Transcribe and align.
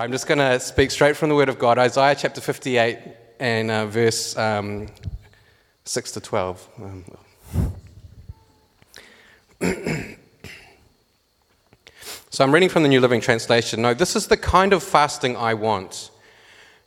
I'm 0.00 0.12
just 0.12 0.26
going 0.26 0.38
to 0.38 0.58
speak 0.58 0.90
straight 0.90 1.14
from 1.14 1.28
the 1.28 1.34
Word 1.34 1.50
of 1.50 1.58
God, 1.58 1.76
Isaiah 1.76 2.14
chapter 2.14 2.40
58 2.40 2.98
and 3.38 3.70
uh, 3.70 3.84
verse 3.84 4.34
um, 4.34 4.88
6 5.84 6.12
to 6.12 6.20
12. 6.22 6.68
Um, 6.82 7.04
so 12.30 12.42
I'm 12.42 12.50
reading 12.50 12.70
from 12.70 12.82
the 12.82 12.88
New 12.88 13.02
Living 13.02 13.20
Translation. 13.20 13.82
No, 13.82 13.92
this 13.92 14.16
is 14.16 14.28
the 14.28 14.38
kind 14.38 14.72
of 14.72 14.82
fasting 14.82 15.36
I 15.36 15.52
want. 15.52 16.10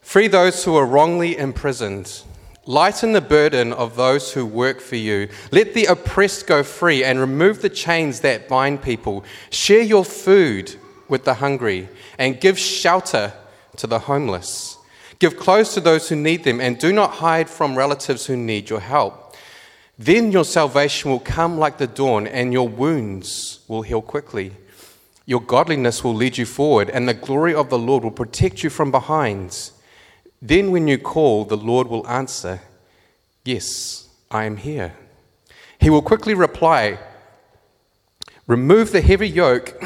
Free 0.02 0.28
those 0.28 0.64
who 0.64 0.76
are 0.76 0.86
wrongly 0.88 1.38
imprisoned. 1.38 2.24
Lighten 2.66 3.12
the 3.12 3.22
burden 3.22 3.74
of 3.74 3.96
those 3.96 4.34
who 4.34 4.44
work 4.44 4.82
for 4.82 4.96
you. 4.96 5.30
Let 5.52 5.76
the 5.76 5.86
oppressed 5.86 6.48
go 6.48 6.64
free 6.64 7.04
and 7.04 7.20
remove 7.20 7.62
the 7.62 7.70
chains 7.70 8.22
that 8.22 8.50
bind 8.50 8.82
people. 8.82 9.24
Share 9.52 9.84
your 9.84 10.04
food 10.04 10.78
with 11.14 11.26
the 11.26 11.36
hungry 11.36 11.88
and 12.18 12.42
give 12.42 12.58
shelter 12.58 13.32
to 13.78 13.86
the 13.86 14.00
homeless. 14.00 14.80
Give 15.20 15.38
clothes 15.38 15.76
to 15.76 15.80
those 15.80 16.10
who 16.10 16.16
need 16.16 16.44
them 16.44 16.60
and 16.60 16.80
do 16.80 16.92
not 16.92 17.12
hide 17.12 17.48
from 17.48 17.78
relatives 17.78 18.26
who 18.26 18.36
need 18.36 18.68
your 18.72 18.80
help. 18.80 19.36
Then 19.98 20.32
your 20.32 20.44
salvation 20.44 21.12
will 21.12 21.20
come 21.20 21.60
like 21.60 21.78
the 21.78 21.86
dawn 21.86 22.26
and 22.26 22.52
your 22.52 22.68
wounds 22.68 23.60
will 23.68 23.84
heal 23.84 24.02
quickly. 24.02 24.54
Your 25.28 25.40
godliness 25.40 26.04
will 26.04 26.16
lead 26.16 26.36
you 26.40 26.48
forward 26.48 26.90
and 26.90 27.08
the 27.08 27.14
glory 27.14 27.54
of 27.54 27.70
the 27.70 27.78
Lord 27.78 28.04
will 28.04 28.12
protect 28.24 28.64
you 28.64 28.72
from 28.72 28.90
behind. 28.90 29.70
Then 30.42 30.72
when 30.72 30.88
you 30.88 30.98
call, 30.98 31.46
the 31.46 31.56
Lord 31.56 31.88
will 31.90 32.08
answer, 32.08 32.60
Yes, 33.46 34.10
I 34.32 34.46
am 34.46 34.58
here. 34.58 34.96
He 35.80 35.92
will 35.92 36.02
quickly 36.02 36.34
reply, 36.34 36.98
Remove 38.48 38.92
the 38.92 39.02
heavy 39.02 39.30
yoke 39.30 39.80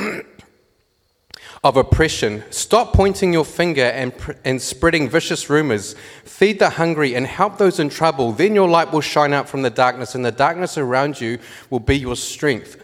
of 1.67 1.75
oppression. 1.75 2.45
Stop 2.49 2.93
pointing 2.93 3.33
your 3.33 3.43
finger 3.43 3.83
and, 3.83 4.13
and 4.45 4.61
spreading 4.61 5.09
vicious 5.09 5.49
rumors. 5.49 5.95
Feed 6.23 6.59
the 6.59 6.69
hungry 6.69 7.13
and 7.13 7.27
help 7.27 7.57
those 7.57 7.77
in 7.77 7.89
trouble. 7.89 8.31
Then 8.31 8.55
your 8.55 8.69
light 8.69 8.93
will 8.93 9.01
shine 9.01 9.33
out 9.33 9.49
from 9.49 9.63
the 9.63 9.69
darkness, 9.69 10.15
and 10.15 10.23
the 10.23 10.31
darkness 10.31 10.77
around 10.77 11.19
you 11.19 11.39
will 11.69 11.81
be 11.81 11.97
your 11.97 12.15
strength. 12.15 12.81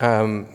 Um, 0.00 0.48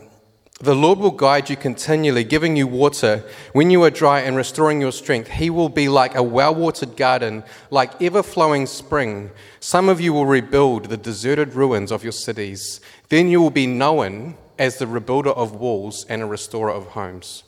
the 0.60 0.74
Lord 0.74 0.98
will 0.98 1.12
guide 1.12 1.48
you 1.48 1.56
continually, 1.56 2.24
giving 2.24 2.56
you 2.56 2.66
water 2.66 3.24
when 3.54 3.70
you 3.70 3.82
are 3.84 3.90
dry 3.90 4.20
and 4.20 4.36
restoring 4.36 4.82
your 4.82 4.92
strength. 4.92 5.30
He 5.30 5.48
will 5.48 5.70
be 5.70 5.88
like 5.88 6.14
a 6.14 6.22
well 6.22 6.54
watered 6.54 6.94
garden, 6.94 7.42
like 7.70 8.02
ever 8.02 8.22
flowing 8.22 8.66
spring. 8.66 9.30
Some 9.60 9.88
of 9.88 9.98
you 9.98 10.12
will 10.12 10.26
rebuild 10.26 10.90
the 10.90 10.98
deserted 10.98 11.54
ruins 11.54 11.90
of 11.90 12.02
your 12.02 12.12
cities. 12.12 12.82
Then 13.08 13.28
you 13.28 13.40
will 13.40 13.50
be 13.50 13.66
known 13.66 14.36
as 14.58 14.78
the 14.78 14.86
rebuilder 14.86 15.34
of 15.36 15.54
walls 15.54 16.04
and 16.08 16.22
a 16.22 16.26
restorer 16.26 16.70
of 16.70 16.88
homes. 16.88 17.44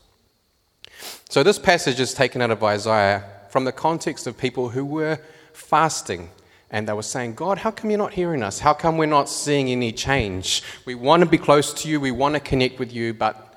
So, 1.28 1.42
this 1.42 1.58
passage 1.58 2.00
is 2.00 2.14
taken 2.14 2.40
out 2.40 2.50
of 2.50 2.62
Isaiah 2.62 3.24
from 3.50 3.64
the 3.64 3.72
context 3.72 4.26
of 4.26 4.38
people 4.38 4.70
who 4.70 4.84
were 4.84 5.18
fasting 5.52 6.30
and 6.70 6.88
they 6.88 6.92
were 6.92 7.02
saying, 7.02 7.34
God, 7.34 7.58
how 7.58 7.70
come 7.70 7.90
you're 7.90 7.98
not 7.98 8.12
hearing 8.12 8.42
us? 8.42 8.58
How 8.58 8.72
come 8.72 8.96
we're 8.96 9.06
not 9.06 9.28
seeing 9.28 9.70
any 9.70 9.92
change? 9.92 10.62
We 10.84 10.94
want 10.94 11.22
to 11.22 11.28
be 11.28 11.38
close 11.38 11.72
to 11.82 11.88
you, 11.88 12.00
we 12.00 12.10
want 12.10 12.34
to 12.34 12.40
connect 12.40 12.78
with 12.78 12.92
you, 12.92 13.14
but 13.14 13.54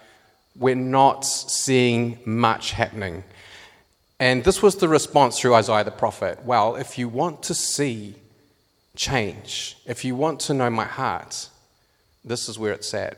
we're 0.55 0.75
not 0.75 1.25
seeing 1.25 2.19
much 2.25 2.71
happening. 2.71 3.23
And 4.19 4.43
this 4.43 4.61
was 4.61 4.75
the 4.75 4.87
response 4.87 5.39
through 5.39 5.55
Isaiah 5.55 5.83
the 5.83 5.91
prophet. 5.91 6.43
Well, 6.43 6.75
if 6.75 6.97
you 6.97 7.07
want 7.07 7.41
to 7.43 7.53
see 7.53 8.15
change, 8.95 9.77
if 9.85 10.03
you 10.03 10.15
want 10.15 10.41
to 10.41 10.53
know 10.53 10.69
my 10.69 10.83
heart, 10.83 11.49
this 12.23 12.49
is 12.49 12.59
where 12.59 12.73
it's 12.73 12.93
at. 12.93 13.17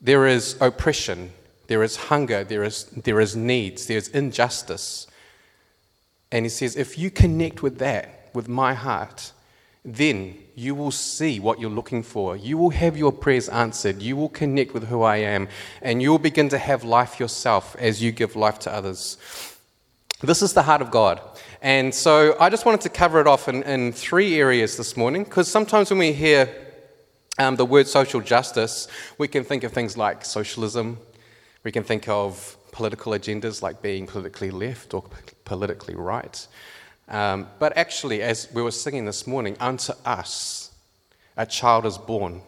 There 0.00 0.26
is 0.26 0.56
oppression, 0.60 1.32
there 1.66 1.82
is 1.82 1.96
hunger, 1.96 2.44
there 2.44 2.64
is, 2.64 2.84
there 2.84 3.20
is 3.20 3.34
needs, 3.34 3.86
there's 3.86 4.08
injustice. 4.08 5.06
And 6.30 6.44
he 6.44 6.50
says, 6.50 6.76
if 6.76 6.98
you 6.98 7.10
connect 7.10 7.62
with 7.62 7.78
that, 7.78 8.30
with 8.34 8.48
my 8.48 8.74
heart, 8.74 9.32
then 9.84 10.36
you 10.54 10.74
will 10.74 10.90
see 10.90 11.40
what 11.40 11.60
you're 11.60 11.70
looking 11.70 12.02
for. 12.02 12.36
You 12.36 12.58
will 12.58 12.70
have 12.70 12.96
your 12.96 13.12
prayers 13.12 13.48
answered. 13.48 14.02
You 14.02 14.16
will 14.16 14.28
connect 14.28 14.74
with 14.74 14.88
who 14.88 15.02
I 15.02 15.16
am. 15.18 15.48
And 15.80 16.02
you 16.02 16.10
will 16.10 16.18
begin 16.18 16.48
to 16.50 16.58
have 16.58 16.84
life 16.84 17.18
yourself 17.18 17.74
as 17.78 18.02
you 18.02 18.12
give 18.12 18.36
life 18.36 18.58
to 18.60 18.72
others. 18.72 19.16
This 20.20 20.42
is 20.42 20.52
the 20.52 20.62
heart 20.62 20.82
of 20.82 20.90
God. 20.90 21.20
And 21.62 21.94
so 21.94 22.36
I 22.38 22.50
just 22.50 22.66
wanted 22.66 22.82
to 22.82 22.88
cover 22.88 23.20
it 23.20 23.26
off 23.26 23.48
in, 23.48 23.62
in 23.62 23.92
three 23.92 24.38
areas 24.38 24.76
this 24.76 24.96
morning 24.96 25.24
because 25.24 25.48
sometimes 25.48 25.90
when 25.90 25.98
we 25.98 26.12
hear 26.12 26.48
um, 27.38 27.56
the 27.56 27.64
word 27.64 27.86
social 27.86 28.20
justice, 28.20 28.88
we 29.16 29.28
can 29.28 29.44
think 29.44 29.64
of 29.64 29.72
things 29.72 29.96
like 29.96 30.24
socialism, 30.24 30.98
we 31.64 31.72
can 31.72 31.84
think 31.84 32.08
of 32.08 32.56
political 32.72 33.12
agendas 33.12 33.62
like 33.62 33.82
being 33.82 34.06
politically 34.06 34.50
left 34.50 34.94
or 34.94 35.04
politically 35.44 35.94
right. 35.94 36.46
Um, 37.08 37.48
but 37.58 37.76
actually, 37.76 38.22
as 38.22 38.48
we 38.52 38.62
were 38.62 38.70
singing 38.70 39.04
this 39.04 39.26
morning, 39.26 39.56
unto 39.60 39.92
us 40.04 40.72
a 41.36 41.46
child 41.46 41.86
is 41.86 41.96
born, 41.96 42.42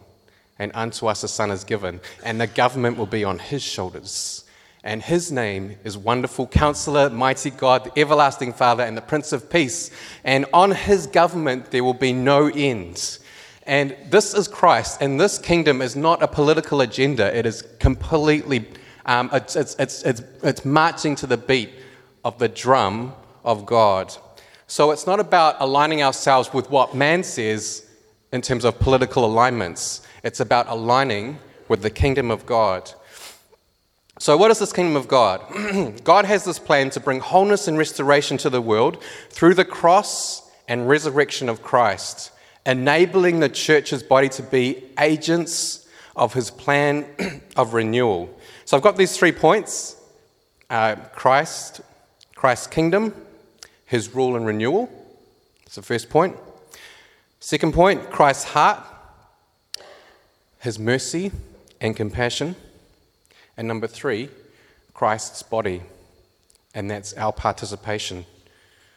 and 0.59 0.71
unto 0.75 1.07
us 1.07 1.23
a 1.23 1.27
son 1.27 1.49
is 1.49 1.63
given, 1.63 1.99
and 2.23 2.39
the 2.39 2.47
government 2.47 2.97
will 2.97 3.05
be 3.05 3.23
on 3.23 3.39
his 3.39 3.63
shoulders. 3.63 4.43
And 4.83 5.01
his 5.01 5.31
name 5.31 5.77
is 5.83 5.97
Wonderful 5.97 6.47
Counselor, 6.47 7.09
Mighty 7.09 7.51
God, 7.51 7.85
the 7.85 7.99
Everlasting 7.99 8.53
Father, 8.53 8.83
and 8.83 8.97
the 8.97 9.01
Prince 9.01 9.31
of 9.31 9.49
Peace. 9.49 9.91
And 10.23 10.45
on 10.53 10.71
his 10.71 11.05
government 11.07 11.69
there 11.71 11.83
will 11.83 11.93
be 11.93 12.13
no 12.13 12.47
end. 12.47 13.19
And 13.63 13.95
this 14.09 14.33
is 14.33 14.47
Christ, 14.47 15.01
and 15.01 15.19
this 15.19 15.37
kingdom 15.37 15.81
is 15.81 15.95
not 15.95 16.23
a 16.23 16.27
political 16.27 16.81
agenda. 16.81 17.35
It 17.35 17.45
is 17.45 17.61
completely, 17.79 18.67
um, 19.05 19.29
it's, 19.31 19.55
it's, 19.55 19.75
it's, 19.77 20.01
it's, 20.03 20.21
it's 20.41 20.65
marching 20.65 21.15
to 21.17 21.27
the 21.27 21.37
beat 21.37 21.69
of 22.25 22.39
the 22.39 22.49
drum 22.49 23.13
of 23.43 23.65
God. 23.65 24.13
So 24.65 24.91
it's 24.91 25.05
not 25.05 25.19
about 25.19 25.57
aligning 25.59 26.01
ourselves 26.01 26.53
with 26.53 26.71
what 26.71 26.95
man 26.95 27.23
says 27.23 27.85
in 28.31 28.41
terms 28.41 28.65
of 28.65 28.79
political 28.79 29.25
alignments, 29.25 30.01
it's 30.23 30.39
about 30.39 30.67
aligning 30.67 31.37
with 31.67 31.81
the 31.81 31.89
kingdom 31.89 32.31
of 32.31 32.45
God. 32.45 32.91
So, 34.19 34.37
what 34.37 34.51
is 34.51 34.59
this 34.59 34.71
kingdom 34.71 34.95
of 34.95 35.07
God? 35.07 35.41
God 36.03 36.25
has 36.25 36.45
this 36.45 36.59
plan 36.59 36.89
to 36.91 36.99
bring 36.99 37.19
wholeness 37.19 37.67
and 37.67 37.77
restoration 37.77 38.37
to 38.37 38.49
the 38.49 38.61
world 38.61 39.03
through 39.29 39.55
the 39.55 39.65
cross 39.65 40.49
and 40.67 40.87
resurrection 40.87 41.49
of 41.49 41.61
Christ 41.61 42.31
enabling 42.65 43.39
the 43.39 43.49
church's 43.49 44.03
body 44.03 44.29
to 44.29 44.43
be 44.43 44.83
agents 44.99 45.87
of 46.15 46.33
his 46.33 46.51
plan 46.51 47.05
of 47.55 47.73
renewal. 47.73 48.29
So 48.65 48.77
I've 48.77 48.83
got 48.83 48.97
these 48.97 49.17
three 49.17 49.31
points 49.31 49.97
uh, 50.69 50.95
Christ, 51.13 51.81
Christ's 52.35 52.67
kingdom, 52.67 53.13
his 53.85 54.15
rule 54.15 54.35
and 54.35 54.45
renewal. 54.45 54.89
That's 55.65 55.75
the 55.75 55.81
first 55.81 56.09
point. 56.09 56.37
Second 57.39 57.73
point, 57.73 58.09
Christ's 58.09 58.45
heart, 58.45 58.83
his 60.59 60.79
mercy 60.79 61.31
and 61.81 61.95
compassion. 61.95 62.55
And 63.57 63.67
number 63.67 63.87
three, 63.87 64.29
Christ's 64.93 65.43
body, 65.43 65.81
and 66.73 66.89
that's 66.89 67.13
our 67.13 67.33
participation. 67.33 68.25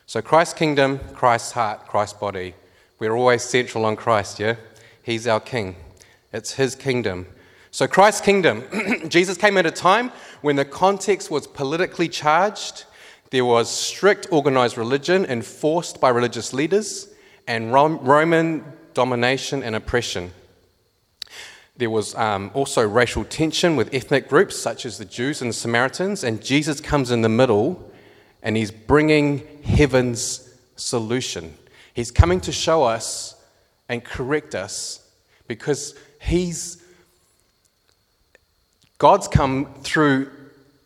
So 0.07 0.21
Christ's 0.21 0.55
kingdom, 0.55 1.01
Christ's 1.15 1.53
heart, 1.53 1.87
Christ's 1.87 2.19
body. 2.19 2.55
We're 2.99 3.15
always 3.15 3.43
central 3.43 3.85
on 3.85 3.97
Christ, 3.97 4.39
yeah? 4.39 4.57
He's 5.03 5.27
our 5.27 5.41
king. 5.41 5.77
It's 6.33 6.55
his 6.55 6.75
kingdom. 6.75 7.27
So, 7.71 7.87
Christ's 7.87 8.21
kingdom, 8.21 8.65
Jesus 9.09 9.37
came 9.37 9.57
at 9.57 9.67
a 9.67 9.71
time 9.71 10.13
when 10.43 10.57
the 10.57 10.65
context 10.65 11.31
was 11.31 11.47
politically 11.47 12.09
charged, 12.09 12.85
there 13.31 13.45
was 13.45 13.69
strict 13.71 14.29
organized 14.31 14.79
religion 14.79 15.25
enforced 15.25 16.01
by 16.01 16.11
religious 16.11 16.53
leaders, 16.53 17.09
and 17.49 17.73
Roman 17.73 18.65
domination 18.95 19.63
and 19.63 19.75
oppression. 19.75 20.33
There 21.77 21.91
was 21.91 22.15
um, 22.15 22.53
also 22.55 22.87
racial 22.87 23.25
tension 23.25 23.75
with 23.75 23.93
ethnic 23.93 24.29
groups 24.29 24.57
such 24.57 24.87
as 24.87 24.99
the 24.99 25.05
Jews 25.05 25.43
and 25.43 25.51
the 25.51 25.55
Samaritans, 25.55 26.23
and 26.23 26.43
Jesus 26.43 26.81
comes 26.81 27.11
in 27.11 27.23
the 27.23 27.29
middle 27.29 27.91
and 28.43 28.57
he's 28.57 28.71
bringing 28.71 29.45
heaven's 29.65 30.55
solution. 30.77 31.55
He's 31.95 32.11
coming 32.11 32.41
to 32.43 32.53
show 32.53 32.83
us 32.83 33.35
and 33.89 34.05
correct 34.05 34.55
us 34.55 35.01
because 35.47 35.95
He's 36.21 36.83
God's 38.99 39.29
come 39.29 39.75
through 39.83 40.31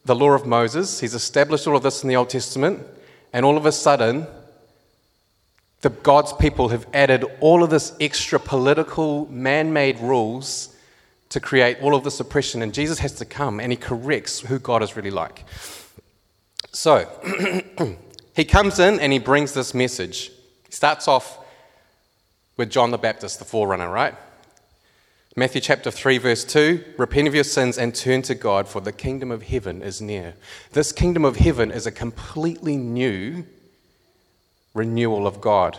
the 0.04 0.14
law 0.14 0.30
of 0.30 0.46
Moses. 0.46 1.00
He's 1.00 1.14
established 1.14 1.66
all 1.66 1.76
of 1.76 1.82
this 1.82 2.02
in 2.02 2.08
the 2.08 2.16
Old 2.16 2.30
Testament, 2.30 2.80
and 3.32 3.44
all 3.44 3.56
of 3.56 3.66
a 3.66 3.72
sudden, 3.72 4.26
the 5.82 5.90
God's 5.90 6.32
people 6.32 6.70
have 6.70 6.86
added 6.92 7.24
all 7.40 7.62
of 7.62 7.70
this 7.70 7.94
extra 8.00 8.40
political, 8.40 9.26
man-made 9.30 10.00
rules 10.00 10.74
to 11.28 11.40
create 11.40 11.78
all 11.82 11.94
of 11.94 12.04
this 12.04 12.18
oppression, 12.20 12.62
and 12.62 12.72
Jesus 12.74 12.98
has 12.98 13.12
to 13.14 13.24
come 13.24 13.60
and 13.60 13.70
he 13.70 13.76
corrects 13.76 14.40
who 14.40 14.58
God 14.58 14.82
is 14.82 14.96
really 14.96 15.10
like. 15.10 15.44
So, 16.72 17.06
he 18.34 18.44
comes 18.44 18.78
in 18.78 18.98
and 18.98 19.12
he 19.12 19.18
brings 19.18 19.52
this 19.52 19.74
message. 19.74 20.32
He 20.68 20.72
starts 20.72 21.08
off 21.08 21.38
with 22.56 22.70
John 22.70 22.90
the 22.90 22.98
Baptist, 22.98 23.38
the 23.38 23.44
forerunner, 23.44 23.90
right? 23.90 24.14
Matthew 25.34 25.60
chapter 25.60 25.90
3, 25.90 26.18
verse 26.18 26.44
2 26.44 26.84
Repent 26.98 27.28
of 27.28 27.34
your 27.34 27.44
sins 27.44 27.78
and 27.78 27.94
turn 27.94 28.22
to 28.22 28.34
God, 28.34 28.68
for 28.68 28.80
the 28.80 28.92
kingdom 28.92 29.30
of 29.30 29.44
heaven 29.44 29.82
is 29.82 30.00
near. 30.02 30.34
This 30.72 30.92
kingdom 30.92 31.24
of 31.24 31.36
heaven 31.36 31.70
is 31.70 31.86
a 31.86 31.92
completely 31.92 32.76
new 32.76 33.46
renewal 34.74 35.26
of 35.26 35.40
God 35.40 35.78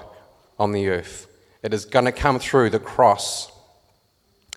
on 0.58 0.72
the 0.72 0.88
earth. 0.90 1.28
It 1.62 1.74
is 1.74 1.86
going 1.86 2.06
to 2.06 2.12
come 2.12 2.40
through 2.40 2.70
the 2.70 2.80
cross. 2.80 3.52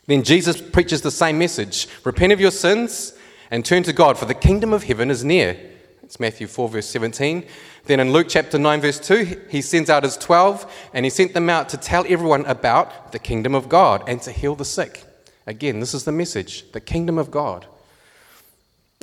Then 0.07 0.23
Jesus 0.23 0.61
preaches 0.61 1.03
the 1.03 1.11
same 1.11 1.39
message 1.39 1.89
Repent 2.05 2.33
of 2.33 2.41
your 2.41 2.51
sins 2.51 3.13
and 3.51 3.65
turn 3.65 3.83
to 3.83 3.93
God, 3.93 4.17
for 4.17 4.25
the 4.25 4.35
kingdom 4.35 4.73
of 4.73 4.85
heaven 4.85 5.11
is 5.11 5.25
near. 5.25 5.59
It's 6.03 6.21
Matthew 6.21 6.47
4, 6.47 6.69
verse 6.69 6.87
17. 6.87 7.45
Then 7.85 7.99
in 7.99 8.13
Luke 8.13 8.27
chapter 8.29 8.59
9, 8.59 8.81
verse 8.81 9.01
2, 9.01 9.47
he 9.49 9.61
sends 9.61 9.91
out 9.91 10.05
his 10.05 10.17
12 10.17 10.91
and 10.95 11.05
he 11.05 11.11
sent 11.11 11.35
them 11.35 11.51
out 11.51 11.69
to 11.71 11.77
tell 11.77 12.05
everyone 12.09 12.47
about 12.47 13.13
the 13.13 13.19
kingdom 13.19 13.55
of 13.55 13.69
God 13.69 14.05
and 14.07 14.23
to 14.23 14.31
heal 14.31 14.55
the 14.55 14.65
sick. 14.65 15.05
Again, 15.47 15.81
this 15.81 15.95
is 15.95 16.05
the 16.05 16.13
message 16.13 16.71
the 16.73 16.81
kingdom 16.81 17.19
of 17.19 17.31
God. 17.31 17.67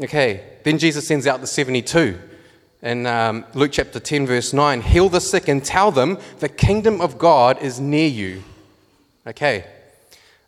Okay, 0.02 0.44
then 0.64 0.78
Jesus 0.78 1.06
sends 1.06 1.28
out 1.28 1.42
the 1.42 1.48
72. 1.48 2.18
In 2.82 3.06
um, 3.06 3.46
Luke 3.54 3.72
chapter 3.74 4.00
10, 4.00 4.26
verse 4.26 4.54
9, 4.54 4.82
heal 4.82 5.10
the 5.10 5.20
sick 5.20 5.50
and 5.50 5.64
tell 5.64 5.92
them 5.92 6.18
the 6.40 6.48
kingdom 6.48 7.02
of 7.02 7.18
God 7.18 7.62
is 7.62 7.82
near 7.82 8.08
you. 8.08 8.44
Okay. 9.28 9.66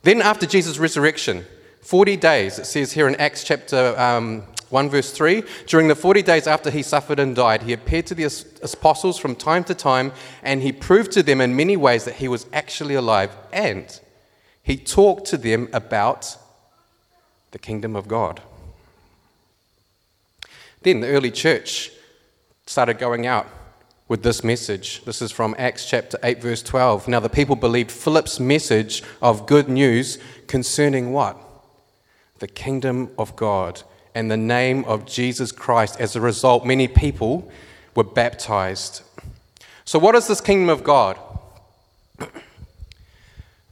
Then, 0.03 0.21
after 0.21 0.45
Jesus' 0.45 0.79
resurrection, 0.79 1.45
40 1.81 2.17
days, 2.17 2.59
it 2.59 2.65
says 2.65 2.93
here 2.93 3.07
in 3.07 3.15
Acts 3.15 3.43
chapter 3.43 3.99
um, 3.99 4.43
1 4.69 4.89
verse 4.89 5.11
3 5.11 5.43
During 5.67 5.87
the 5.87 5.95
40 5.95 6.21
days 6.21 6.47
after 6.47 6.69
he 6.69 6.83
suffered 6.83 7.19
and 7.19 7.35
died, 7.35 7.63
he 7.63 7.73
appeared 7.73 8.07
to 8.07 8.15
the 8.15 8.23
apostles 8.63 9.17
from 9.17 9.35
time 9.35 9.63
to 9.65 9.75
time, 9.75 10.11
and 10.43 10.61
he 10.61 10.71
proved 10.71 11.11
to 11.13 11.23
them 11.23 11.41
in 11.41 11.55
many 11.55 11.75
ways 11.75 12.05
that 12.05 12.15
he 12.15 12.27
was 12.27 12.45
actually 12.53 12.95
alive, 12.95 13.35
and 13.51 13.99
he 14.63 14.77
talked 14.77 15.25
to 15.27 15.37
them 15.37 15.69
about 15.73 16.37
the 17.51 17.59
kingdom 17.59 17.95
of 17.95 18.07
God. 18.07 18.41
Then 20.83 21.01
the 21.01 21.07
early 21.09 21.31
church 21.31 21.91
started 22.65 22.97
going 22.97 23.27
out 23.27 23.47
with 24.07 24.23
this 24.23 24.43
message. 24.43 25.03
This 25.05 25.21
is 25.21 25.31
from 25.31 25.55
Acts 25.57 25.85
chapter 25.85 26.17
8, 26.23 26.41
verse 26.41 26.63
12. 26.63 27.07
Now, 27.07 27.19
the 27.19 27.29
people 27.29 27.55
believed 27.55 27.91
Philip's 27.91 28.39
message 28.39 29.03
of 29.21 29.45
good 29.45 29.69
news 29.69 30.17
concerning 30.47 31.11
what? 31.11 31.37
The 32.41 32.47
kingdom 32.47 33.11
of 33.19 33.35
God 33.35 33.83
and 34.15 34.31
the 34.31 34.35
name 34.35 34.83
of 34.85 35.05
Jesus 35.05 35.51
Christ. 35.51 35.99
As 35.99 36.15
a 36.15 36.21
result, 36.21 36.65
many 36.65 36.87
people 36.87 37.47
were 37.95 38.03
baptized. 38.03 39.03
So, 39.85 39.99
what 39.99 40.15
is 40.15 40.27
this 40.27 40.41
kingdom 40.41 40.67
of 40.67 40.83
God? 40.83 41.19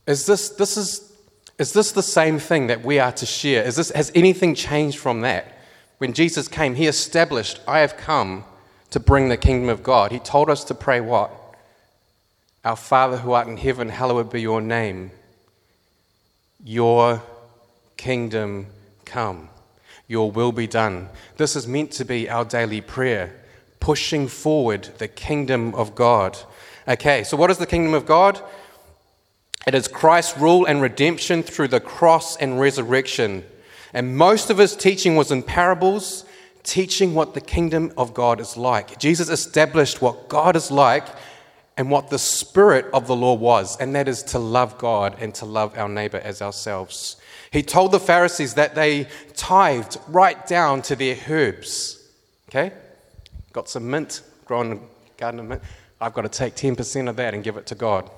Is 0.05 0.25
this, 0.25 0.49
this 0.49 0.75
is, 0.75 1.13
is 1.59 1.73
this 1.73 1.91
the 1.91 2.01
same 2.01 2.39
thing 2.39 2.65
that 2.65 2.83
we 2.83 2.97
are 2.97 3.11
to 3.11 3.27
share? 3.27 3.63
Is 3.63 3.75
this, 3.75 3.91
has 3.91 4.11
anything 4.15 4.55
changed 4.55 4.97
from 4.97 5.21
that? 5.21 5.59
When 5.99 6.13
Jesus 6.13 6.47
came, 6.47 6.73
he 6.73 6.87
established, 6.87 7.59
I 7.67 7.79
have 7.79 7.95
come 7.95 8.43
to 8.89 8.99
bring 8.99 9.29
the 9.29 9.37
kingdom 9.37 9.69
of 9.69 9.83
God. 9.83 10.11
He 10.11 10.17
told 10.17 10.49
us 10.49 10.63
to 10.63 10.73
pray 10.73 10.99
what? 10.99 11.29
Our 12.65 12.75
Father 12.75 13.17
who 13.17 13.33
art 13.33 13.47
in 13.47 13.57
heaven, 13.57 13.89
hallowed 13.89 14.31
be 14.31 14.41
your 14.41 14.61
name. 14.61 15.11
Your 16.63 17.21
kingdom 17.99 18.65
come. 19.03 19.49
Your 20.07 20.31
will 20.31 20.53
be 20.53 20.67
done. 20.67 21.09
This 21.35 21.57
is 21.57 21.67
meant 21.67 21.91
to 21.91 22.05
be 22.05 22.29
our 22.29 22.45
daily 22.45 22.79
prayer, 22.79 23.35
pushing 23.81 24.29
forward 24.29 24.89
the 24.99 25.09
kingdom 25.09 25.75
of 25.75 25.95
God. 25.95 26.37
Okay, 26.87 27.25
so 27.25 27.35
what 27.35 27.51
is 27.51 27.57
the 27.57 27.67
kingdom 27.67 27.93
of 27.93 28.05
God? 28.05 28.41
It 29.67 29.75
is 29.75 29.89
Christ's 29.89 30.37
rule 30.37 30.65
and 30.65 30.81
redemption 30.81 31.43
through 31.43 31.67
the 31.67 31.81
cross 31.81 32.37
and 32.37 32.57
resurrection. 32.57 33.43
And 33.93 34.15
most 34.17 34.49
of 34.49 34.57
his 34.57 34.77
teaching 34.77 35.17
was 35.17 35.29
in 35.29 35.43
parables, 35.43 36.23
teaching 36.63 37.13
what 37.13 37.33
the 37.33 37.41
kingdom 37.41 37.91
of 37.97 38.13
God 38.13 38.39
is 38.39 38.55
like. 38.55 38.97
Jesus 38.97 39.27
established 39.27 40.01
what 40.01 40.29
God 40.29 40.55
is 40.55 40.71
like 40.71 41.05
and 41.79 41.89
what 41.89 42.09
the 42.09 42.19
spirit 42.19 42.85
of 42.91 43.07
the 43.07 43.15
law 43.15 43.33
was, 43.33 43.77
and 43.77 43.95
that 43.95 44.09
is 44.09 44.21
to 44.21 44.37
love 44.37 44.77
God 44.77 45.15
and 45.21 45.33
to 45.35 45.45
love 45.45 45.77
our 45.77 45.87
neighbor 45.87 46.17
as 46.17 46.41
ourselves. 46.41 47.15
He 47.51 47.63
told 47.63 47.93
the 47.93 48.01
Pharisees 48.01 48.55
that 48.55 48.75
they 48.75 49.07
tithed 49.33 49.97
right 50.09 50.45
down 50.45 50.81
to 50.83 50.95
their 50.97 51.15
herbs. 51.29 52.05
Okay? 52.49 52.73
Got 53.53 53.69
some 53.69 53.89
mint, 53.89 54.23
grown 54.43 54.71
in 54.73 54.77
a 54.77 54.79
garden 55.17 55.39
of 55.39 55.45
mint. 55.45 55.61
I've 56.01 56.13
got 56.13 56.23
to 56.23 56.29
take 56.29 56.53
10% 56.53 57.07
of 57.07 57.15
that 57.15 57.33
and 57.33 57.45
give 57.45 57.55
it 57.55 57.65
to 57.67 57.75
God. 57.75 58.11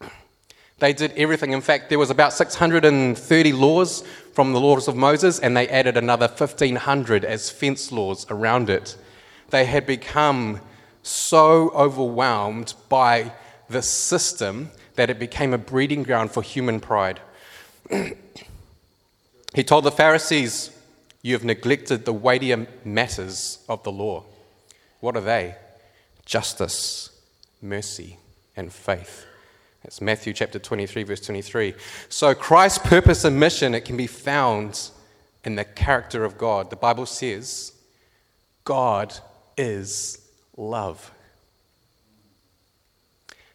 They 0.78 0.94
did 0.94 1.12
everything. 1.18 1.52
In 1.52 1.60
fact, 1.60 1.90
there 1.90 1.98
was 1.98 2.08
about 2.08 2.32
630 2.32 3.52
laws 3.52 4.02
from 4.32 4.54
the 4.54 4.60
laws 4.60 4.88
of 4.88 4.96
Moses, 4.96 5.38
and 5.38 5.54
they 5.54 5.68
added 5.68 5.98
another 5.98 6.28
1,500 6.28 7.26
as 7.26 7.50
fence 7.50 7.92
laws 7.92 8.24
around 8.30 8.70
it. 8.70 8.96
They 9.50 9.66
had 9.66 9.84
become 9.84 10.62
so 11.02 11.70
overwhelmed 11.70 12.74
by 12.88 13.32
the 13.68 13.82
system 13.82 14.70
that 14.96 15.10
it 15.10 15.18
became 15.18 15.54
a 15.54 15.58
breeding 15.58 16.02
ground 16.02 16.30
for 16.30 16.42
human 16.42 16.80
pride. 16.80 17.20
he 19.54 19.64
told 19.64 19.84
the 19.84 19.90
Pharisees, 19.90 20.70
You 21.22 21.34
have 21.34 21.44
neglected 21.44 22.04
the 22.04 22.12
weightier 22.12 22.66
matters 22.84 23.64
of 23.68 23.82
the 23.82 23.92
law. 23.92 24.24
What 25.00 25.16
are 25.16 25.22
they? 25.22 25.54
Justice, 26.26 27.10
mercy, 27.62 28.18
and 28.56 28.72
faith. 28.72 29.26
That's 29.82 30.00
Matthew 30.00 30.34
chapter 30.34 30.58
23, 30.58 31.04
verse 31.04 31.20
23. 31.22 31.74
So, 32.10 32.34
Christ's 32.34 32.78
purpose 32.78 33.24
and 33.24 33.40
mission, 33.40 33.74
it 33.74 33.86
can 33.86 33.96
be 33.96 34.06
found 34.06 34.90
in 35.44 35.54
the 35.54 35.64
character 35.64 36.24
of 36.24 36.36
God. 36.36 36.68
The 36.68 36.76
Bible 36.76 37.06
says, 37.06 37.72
God 38.64 39.18
is 39.56 40.19
love. 40.56 41.12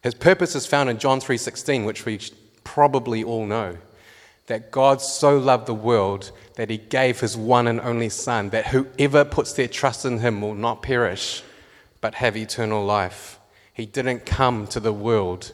His 0.02 0.14
purpose 0.14 0.56
is 0.56 0.66
found 0.66 0.90
in 0.90 1.00
John 1.00 1.20
3:16, 1.20 1.86
which 1.86 2.06
we 2.06 2.20
probably 2.64 3.24
all 3.24 3.46
know 3.46 3.78
that 4.48 4.70
God 4.72 5.02
so 5.02 5.38
loved 5.38 5.66
the 5.66 5.74
world 5.74 6.32
that 6.56 6.70
he 6.70 6.78
gave 6.78 7.20
his 7.20 7.36
one 7.36 7.68
and 7.68 7.82
only 7.82 8.10
Son, 8.10 8.50
that 8.50 8.68
whoever 8.68 9.26
puts 9.26 9.54
their 9.54 9.68
trust 9.68 10.06
in 10.06 10.20
him 10.20 10.42
will 10.42 10.54
not 10.54 10.84
perish, 10.84 11.44
but 12.02 12.16
have 12.16 12.38
eternal 12.38 12.86
life. 12.86 13.40
He 13.74 13.86
didn't 13.86 14.26
come 14.26 14.68
to 14.68 14.80
the 14.80 14.94
world 14.94 15.54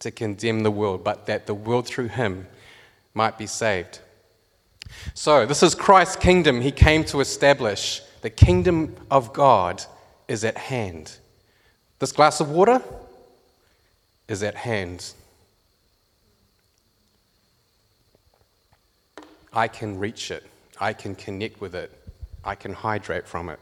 to 0.00 0.10
condemn 0.10 0.64
the 0.64 0.70
world, 0.70 1.04
but 1.04 1.26
that 1.26 1.46
the 1.46 1.54
world 1.54 1.86
through 1.86 2.08
him 2.08 2.48
might 3.14 3.38
be 3.38 3.46
saved. 3.46 4.00
So, 5.14 5.46
this 5.46 5.62
is 5.62 5.74
Christ's 5.74 6.16
kingdom 6.16 6.60
he 6.60 6.72
came 6.72 7.04
to 7.04 7.20
establish. 7.20 8.02
The 8.22 8.30
kingdom 8.30 8.96
of 9.10 9.32
God 9.32 9.84
is 10.28 10.44
at 10.44 10.56
hand. 10.56 11.16
This 11.98 12.12
glass 12.12 12.40
of 12.40 12.50
water 12.50 12.82
is 14.28 14.42
at 14.42 14.54
hand. 14.54 15.12
I 19.52 19.68
can 19.68 19.98
reach 19.98 20.30
it, 20.30 20.44
I 20.80 20.92
can 20.92 21.14
connect 21.14 21.60
with 21.60 21.74
it, 21.74 21.92
I 22.44 22.54
can 22.56 22.72
hydrate 22.72 23.28
from 23.28 23.48
it. 23.48 23.60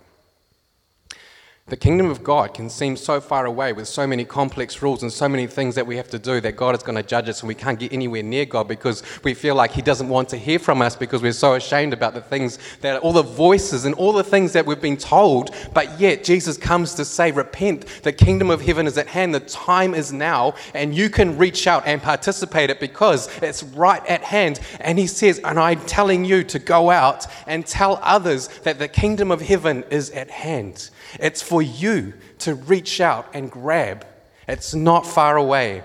The 1.69 1.76
kingdom 1.76 2.11
of 2.11 2.25
God 2.25 2.54
can 2.54 2.69
seem 2.69 2.97
so 2.97 3.21
far 3.21 3.47
away 3.47 3.73
with 3.73 3.87
so 3.87 4.04
many 4.04 4.25
complex 4.25 4.83
rules 4.83 5.02
and 5.02 5.12
so 5.12 5.28
many 5.28 5.47
things 5.47 5.76
that 5.76 5.87
we 5.87 5.97
have 5.97 6.11
to 6.11 6.19
do 6.19 6.40
that 6.40 6.57
God 6.57 6.75
is 6.75 6.83
going 6.83 6.97
to 6.97 7.04
judge 7.04 7.28
us 7.28 7.40
and 7.40 7.49
we 7.49 7.54
can't 7.54 7.78
get 7.78 7.92
anywhere 7.92 8.23
near 8.23 8.45
God 8.45 8.66
because 8.66 9.04
we 9.23 9.33
feel 9.33 9.54
like 9.54 9.71
He 9.71 9.81
doesn't 9.81 10.09
want 10.09 10.28
to 10.31 10.37
hear 10.37 10.59
from 10.59 10.83
us 10.83 10.97
because 10.97 11.23
we're 11.23 11.33
so 11.33 11.54
ashamed 11.54 11.92
about 11.92 12.14
the 12.14 12.21
things 12.21 12.59
that 12.81 13.00
all 13.00 13.12
the 13.12 13.23
voices 13.23 13.85
and 13.85 13.95
all 13.95 14.12
the 14.12 14.25
things 14.25 14.52
that 14.52 14.66
we've 14.66 14.83
been 14.83 14.97
told. 14.97 15.54
But 15.73 16.00
yet, 16.00 16.25
Jesus 16.25 16.59
comes 16.59 16.95
to 16.95 17.04
say, 17.04 17.31
Repent, 17.31 17.87
the 18.02 18.12
kingdom 18.12 18.50
of 18.50 18.61
heaven 18.61 18.88
is 18.88 18.99
at 18.99 19.07
hand, 19.07 19.33
the 19.33 19.40
time 19.40 19.95
is 19.95 20.12
now, 20.12 20.54
and 20.75 20.92
you 20.92 21.09
can 21.09 21.38
reach 21.38 21.69
out 21.69 21.87
and 21.87 22.02
participate 22.02 22.71
it 22.71 22.81
because 22.81 23.31
it's 23.40 23.62
right 23.62 24.04
at 24.09 24.25
hand. 24.25 24.59
And 24.81 24.99
He 24.99 25.07
says, 25.07 25.38
And 25.38 25.61
I'm 25.61 25.81
telling 25.87 26.25
you 26.25 26.42
to 26.42 26.59
go 26.59 26.90
out 26.90 27.28
and 27.47 27.64
tell 27.64 28.00
others 28.02 28.49
that 28.64 28.81
the 28.81 28.88
kingdom 28.88 29.31
of 29.31 29.40
heaven 29.40 29.85
is 29.90 30.11
at 30.11 30.28
hand. 30.28 30.90
It's 31.21 31.42
for 31.52 31.61
you 31.61 32.14
to 32.38 32.54
reach 32.54 32.99
out 32.99 33.26
and 33.35 33.50
grab. 33.50 34.06
It's 34.49 34.75
not 34.75 35.06
far 35.06 35.37
away. 35.37 35.82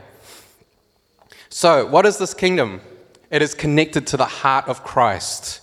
So, 1.49 1.85
what 1.85 2.05
is 2.05 2.17
this 2.17 2.33
kingdom? 2.33 2.79
It 3.29 3.41
is 3.41 3.53
connected 3.53 4.07
to 4.07 4.15
the 4.15 4.31
heart 4.43 4.69
of 4.69 4.85
Christ. 4.85 5.59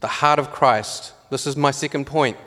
The 0.00 0.08
heart 0.08 0.38
of 0.38 0.50
Christ. 0.50 1.12
This 1.28 1.46
is 1.46 1.58
my 1.58 1.72
second 1.72 2.06
point. 2.06 2.38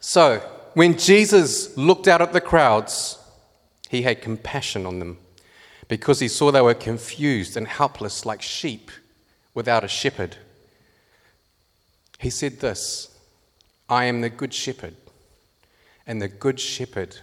So, 0.00 0.40
when 0.74 0.98
Jesus 0.98 1.76
looked 1.76 2.08
out 2.08 2.20
at 2.20 2.32
the 2.32 2.40
crowds, 2.40 3.16
he 3.88 4.02
had 4.02 4.20
compassion 4.20 4.86
on 4.86 4.98
them 4.98 5.18
because 5.86 6.18
he 6.18 6.26
saw 6.26 6.50
they 6.50 6.60
were 6.60 6.74
confused 6.74 7.56
and 7.56 7.68
helpless 7.68 8.26
like 8.26 8.42
sheep 8.42 8.90
without 9.54 9.84
a 9.84 9.88
shepherd. 9.88 10.36
He 12.18 12.28
said 12.28 12.58
this 12.58 13.16
I 13.88 14.06
am 14.06 14.20
the 14.20 14.30
good 14.30 14.52
shepherd, 14.52 14.96
and 16.08 16.22
the 16.22 16.26
good 16.26 16.58
shepherd 16.58 17.18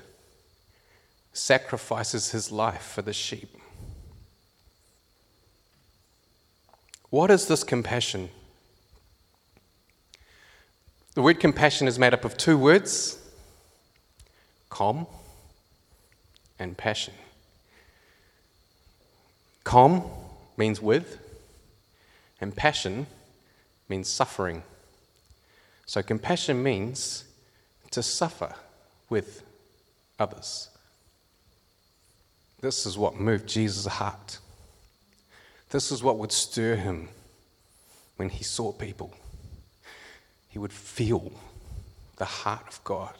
sacrifices 1.34 2.32
his 2.32 2.51
life 2.51 2.84
for 2.84 3.01
the 3.01 3.12
sheep. 3.12 3.58
What 7.10 7.32
is 7.32 7.48
this 7.48 7.63
compassion? 7.63 8.30
The 11.15 11.24
word 11.24 11.39
compassion 11.39 11.88
is 11.88 11.98
made 11.98 12.13
up 12.13 12.24
of 12.24 12.38
two 12.38 12.58
words 12.58 13.18
com 14.70 15.08
and 16.60 16.77
passion. 16.77 17.13
Com 19.63 20.04
means 20.58 20.80
with, 20.80 21.18
and 22.39 22.56
passion 22.56 23.08
means 23.89 24.08
suffering. 24.08 24.62
So 25.88 26.04
compassion 26.04 26.62
means 26.62 27.24
to 27.92 28.04
suffer 28.04 28.54
with 29.09 29.43
others. 30.19 30.69
This 32.62 32.85
is 32.85 32.97
what 32.97 33.19
moved 33.19 33.47
Jesus' 33.47 33.85
heart. 33.85 34.39
This 35.69 35.91
is 35.91 36.01
what 36.01 36.17
would 36.17 36.31
stir 36.31 36.75
him 36.75 37.09
when 38.17 38.29
he 38.29 38.43
saw 38.43 38.71
people. 38.71 39.13
He 40.50 40.59
would 40.59 40.74
feel 40.74 41.31
the 42.17 42.25
heart 42.25 42.67
of 42.67 42.83
God 42.83 43.13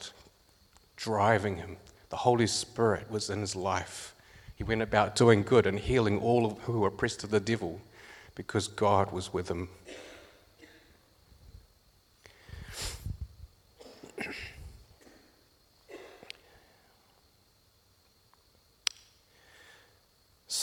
driving 0.96 1.56
him. 1.56 1.76
The 2.08 2.16
Holy 2.16 2.46
Spirit 2.46 3.10
was 3.10 3.30
in 3.30 3.40
his 3.40 3.54
life. 3.54 4.14
He 4.56 4.64
went 4.64 4.80
about 4.80 5.16
doing 5.16 5.42
good 5.42 5.66
and 5.66 5.78
healing 5.78 6.18
all 6.18 6.58
who 6.62 6.80
were 6.80 6.88
oppressed 6.88 7.24
of 7.24 7.30
the 7.30 7.40
devil 7.40 7.80
because 8.34 8.68
God 8.68 9.12
was 9.12 9.32
with 9.32 9.50
him. 9.50 9.68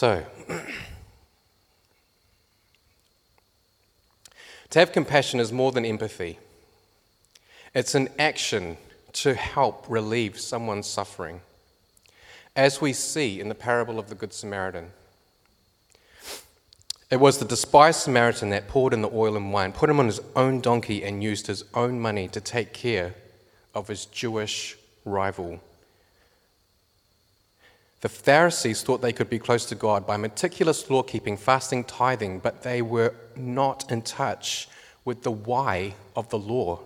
So, 0.03 0.21
to 4.69 4.79
have 4.79 4.91
compassion 4.91 5.39
is 5.39 5.53
more 5.53 5.71
than 5.71 5.85
empathy, 5.85 6.39
it's 7.73 7.95
an 7.95 8.09
action 8.19 8.75
to 9.13 9.33
help 9.33 9.85
relieve 9.87 10.37
someone's 10.41 10.87
suffering, 10.87 11.39
as 12.53 12.81
we 12.81 12.91
see 12.91 13.39
in 13.39 13.47
the 13.47 13.55
parable 13.55 13.97
of 13.97 14.09
the 14.09 14.15
Good 14.15 14.33
Samaritan. 14.33 14.91
It 17.09 17.21
was 17.21 17.37
the 17.37 17.45
despised 17.45 18.01
Samaritan 18.01 18.49
that 18.49 18.67
poured 18.67 18.91
in 18.91 19.03
the 19.03 19.09
oil 19.09 19.37
and 19.37 19.53
wine, 19.53 19.71
put 19.71 19.89
him 19.89 20.01
on 20.01 20.07
his 20.07 20.19
own 20.35 20.59
donkey, 20.59 21.01
and 21.01 21.23
used 21.23 21.47
his 21.47 21.63
own 21.73 22.01
money 22.01 22.27
to 22.27 22.41
take 22.41 22.73
care 22.73 23.13
of 23.73 23.87
his 23.87 24.05
Jewish 24.05 24.75
rival. 25.05 25.61
The 28.03 28.09
Pharisees 28.09 28.81
thought 28.81 29.01
they 29.01 29.13
could 29.13 29.29
be 29.29 29.39
close 29.39 29.65
to 29.67 29.75
God 29.75 30.05
by 30.05 30.17
meticulous 30.17 30.89
law 30.89 31.03
keeping, 31.03 31.37
fasting, 31.37 31.85
tithing, 31.85 32.39
but 32.39 32.61
they 32.61 32.81
were 32.81 33.15
not 33.37 33.89
in 33.89 34.01
touch 34.01 34.67
with 35.05 35.23
the 35.23 35.31
why 35.31 35.95
of 36.13 36.27
the 36.27 36.37
law. 36.37 36.81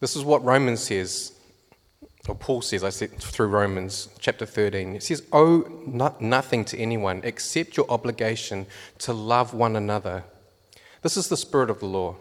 This 0.00 0.16
is 0.16 0.24
what 0.24 0.42
Romans 0.42 0.80
says, 0.80 1.32
or 2.26 2.34
Paul 2.34 2.62
says, 2.62 2.82
I 2.82 2.88
said 2.88 3.10
through 3.18 3.48
Romans 3.48 4.08
chapter 4.18 4.46
13. 4.46 4.96
It 4.96 5.02
says, 5.02 5.22
Owe 5.34 5.70
nothing 6.18 6.64
to 6.64 6.78
anyone 6.78 7.20
except 7.22 7.76
your 7.76 7.90
obligation 7.90 8.64
to 9.00 9.12
love 9.12 9.52
one 9.52 9.76
another. 9.76 10.24
This 11.02 11.18
is 11.18 11.28
the 11.28 11.36
spirit 11.36 11.68
of 11.68 11.80
the 11.80 11.86
law. 11.86 12.16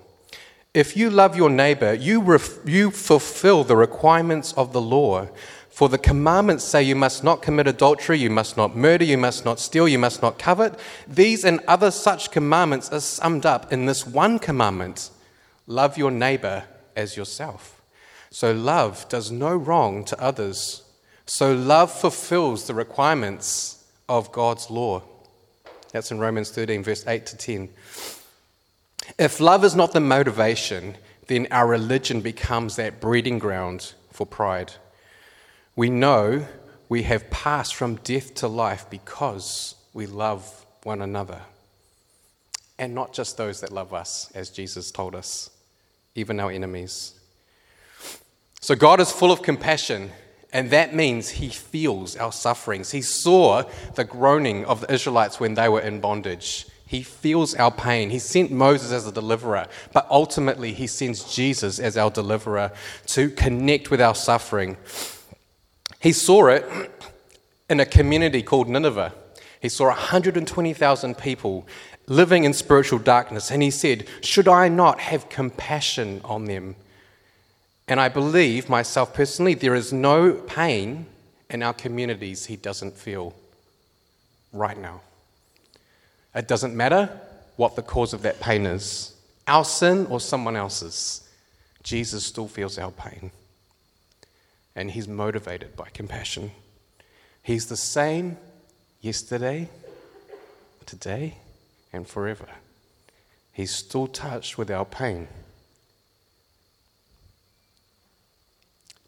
If 0.73 0.95
you 0.95 1.09
love 1.09 1.37
your 1.37 1.49
neighbor, 1.49 1.93
you, 1.93 2.21
ref- 2.21 2.59
you 2.65 2.91
fulfill 2.91 3.63
the 3.63 3.75
requirements 3.77 4.51
of 4.53 4.73
the 4.73 4.81
law. 4.81 5.27
For 5.71 5.87
the 5.87 5.97
commandments 5.97 6.65
say 6.65 6.83
you 6.83 6.95
must 6.95 7.23
not 7.23 7.41
commit 7.41 7.65
adultery, 7.65 8.19
you 8.19 8.29
must 8.29 8.57
not 8.57 8.75
murder, 8.75 9.05
you 9.05 9.17
must 9.17 9.45
not 9.45 9.59
steal, 9.59 9.87
you 9.87 9.97
must 9.97 10.21
not 10.21 10.37
covet. 10.37 10.77
These 11.07 11.45
and 11.45 11.61
other 11.67 11.91
such 11.91 12.29
commandments 12.29 12.91
are 12.91 12.99
summed 12.99 13.45
up 13.45 13.71
in 13.71 13.85
this 13.85 14.05
one 14.05 14.37
commandment 14.37 15.09
love 15.67 15.97
your 15.97 16.11
neighbor 16.11 16.65
as 16.95 17.15
yourself. 17.15 17.81
So 18.29 18.51
love 18.51 19.07
does 19.07 19.31
no 19.31 19.55
wrong 19.55 20.03
to 20.05 20.21
others. 20.21 20.83
So 21.25 21.53
love 21.53 21.91
fulfills 21.91 22.67
the 22.67 22.73
requirements 22.73 23.85
of 24.09 24.31
God's 24.33 24.69
law. 24.69 25.01
That's 25.93 26.11
in 26.11 26.19
Romans 26.19 26.51
13, 26.51 26.83
verse 26.83 27.07
8 27.07 27.25
to 27.27 27.37
10. 27.37 27.69
If 29.17 29.39
love 29.39 29.63
is 29.63 29.75
not 29.75 29.93
the 29.93 29.99
motivation, 29.99 30.95
then 31.27 31.47
our 31.51 31.67
religion 31.67 32.21
becomes 32.21 32.75
that 32.75 32.99
breeding 32.99 33.39
ground 33.39 33.93
for 34.11 34.25
pride. 34.25 34.73
We 35.75 35.89
know 35.89 36.45
we 36.89 37.03
have 37.03 37.29
passed 37.29 37.75
from 37.75 37.95
death 37.95 38.35
to 38.35 38.47
life 38.47 38.85
because 38.89 39.75
we 39.93 40.05
love 40.05 40.65
one 40.83 41.01
another. 41.01 41.41
And 42.77 42.93
not 42.95 43.13
just 43.13 43.37
those 43.37 43.61
that 43.61 43.71
love 43.71 43.93
us, 43.93 44.31
as 44.33 44.49
Jesus 44.49 44.91
told 44.91 45.15
us, 45.15 45.49
even 46.15 46.39
our 46.39 46.51
enemies. 46.51 47.13
So 48.59 48.75
God 48.75 48.99
is 48.99 49.11
full 49.11 49.31
of 49.31 49.41
compassion, 49.41 50.11
and 50.51 50.69
that 50.71 50.93
means 50.93 51.29
He 51.29 51.49
feels 51.49 52.15
our 52.17 52.31
sufferings. 52.31 52.91
He 52.91 53.01
saw 53.01 53.63
the 53.95 54.03
groaning 54.03 54.65
of 54.65 54.81
the 54.81 54.93
Israelites 54.93 55.39
when 55.39 55.53
they 55.53 55.69
were 55.69 55.81
in 55.81 56.01
bondage. 56.01 56.67
He 56.85 57.03
feels 57.03 57.55
our 57.55 57.71
pain. 57.71 58.09
He 58.09 58.19
sent 58.19 58.51
Moses 58.51 58.91
as 58.91 59.07
a 59.07 59.11
deliverer, 59.11 59.67
but 59.93 60.05
ultimately, 60.09 60.73
He 60.73 60.87
sends 60.87 61.33
Jesus 61.33 61.79
as 61.79 61.95
our 61.95 62.11
deliverer 62.11 62.71
to 63.07 63.29
connect 63.29 63.89
with 63.89 64.01
our 64.01 64.15
suffering. 64.15 64.75
He 66.01 66.13
saw 66.13 66.47
it 66.47 66.65
in 67.69 67.79
a 67.79 67.85
community 67.85 68.41
called 68.41 68.67
Nineveh. 68.67 69.13
He 69.61 69.69
saw 69.69 69.85
120,000 69.85 71.17
people 71.17 71.67
living 72.07 72.43
in 72.43 72.53
spiritual 72.53 72.97
darkness, 72.97 73.51
and 73.51 73.61
he 73.61 73.69
said, 73.69 74.07
Should 74.21 74.47
I 74.47 74.67
not 74.67 74.99
have 74.99 75.29
compassion 75.29 76.19
on 76.25 76.45
them? 76.45 76.75
And 77.87 77.99
I 77.99 78.09
believe, 78.09 78.67
myself 78.67 79.13
personally, 79.13 79.53
there 79.53 79.75
is 79.75 79.93
no 79.93 80.33
pain 80.33 81.05
in 81.49 81.61
our 81.61 81.73
communities 81.73 82.47
he 82.47 82.55
doesn't 82.55 82.97
feel 82.97 83.35
right 84.51 84.77
now. 84.77 85.01
It 86.33 86.47
doesn't 86.47 86.75
matter 86.75 87.09
what 87.57 87.75
the 87.75 87.83
cause 87.83 88.13
of 88.13 88.23
that 88.23 88.39
pain 88.39 88.65
is 88.65 89.15
our 89.47 89.65
sin 89.65 90.05
or 90.05 90.19
someone 90.19 90.55
else's, 90.55 91.27
Jesus 91.83 92.23
still 92.23 92.47
feels 92.47 92.77
our 92.77 92.91
pain 92.91 93.31
and 94.75 94.91
he's 94.91 95.07
motivated 95.07 95.75
by 95.75 95.89
compassion. 95.93 96.51
He's 97.43 97.67
the 97.67 97.77
same 97.77 98.37
yesterday, 99.01 99.69
today, 100.85 101.37
and 101.91 102.07
forever. 102.07 102.47
He's 103.51 103.71
still 103.71 104.07
touched 104.07 104.57
with 104.57 104.71
our 104.71 104.85
pain. 104.85 105.27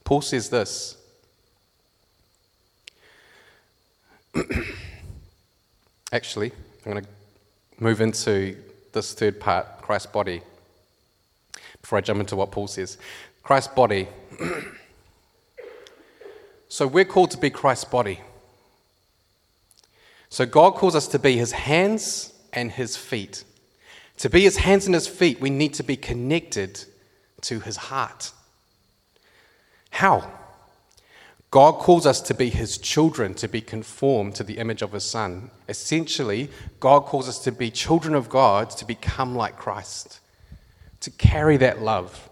Paul 0.04 0.22
says 0.22 0.50
this. 0.50 0.98
Actually, 6.12 6.52
I'm 6.86 6.92
going 6.92 7.04
to 7.04 7.10
move 7.80 8.02
into 8.02 8.58
this 8.92 9.14
third 9.14 9.40
part 9.40 9.82
Christ's 9.82 10.08
body 10.08 10.42
before 11.82 11.98
I 11.98 12.02
jump 12.02 12.20
into 12.20 12.36
what 12.36 12.52
Paul 12.52 12.68
says. 12.68 12.98
Christ's 13.44 13.74
body. 13.74 14.08
So 16.74 16.88
we're 16.88 17.06
called 17.06 17.30
to 17.30 17.38
be 17.38 17.52
Christ's 17.52 17.86
body. 17.86 18.20
So 20.30 20.44
God 20.48 20.74
calls 20.74 20.96
us 20.96 21.08
to 21.10 21.20
be 21.20 21.38
his 21.38 21.52
hands 21.52 22.34
and 22.52 22.72
his 22.72 22.98
feet. 22.98 23.44
To 24.18 24.28
be 24.28 24.42
his 24.42 24.58
hands 24.58 24.88
and 24.88 24.96
his 24.96 25.08
feet, 25.08 25.40
we 25.40 25.52
need 25.52 25.76
to 25.76 25.84
be 25.84 25.96
connected 25.96 26.84
to 27.42 27.60
his 27.60 27.78
heart. 27.78 28.32
How? 29.92 30.32
God 31.52 31.74
calls 31.74 32.08
us 32.08 32.20
to 32.22 32.34
be 32.34 32.50
his 32.50 32.80
children, 32.80 33.36
to 33.36 33.48
be 33.48 33.62
conformed 33.62 34.34
to 34.34 34.44
the 34.44 34.58
image 34.58 34.82
of 34.82 34.94
his 34.94 35.04
son. 35.04 35.52
Essentially, 35.70 36.50
God 36.80 37.02
calls 37.02 37.30
us 37.30 37.38
to 37.44 37.52
be 37.52 37.70
children 37.70 38.16
of 38.16 38.30
God, 38.30 38.72
to 38.72 38.86
become 38.86 39.36
like 39.36 39.58
Christ, 39.58 40.22
to 41.02 41.12
carry 41.12 41.56
that 41.58 41.84
love. 41.84 42.32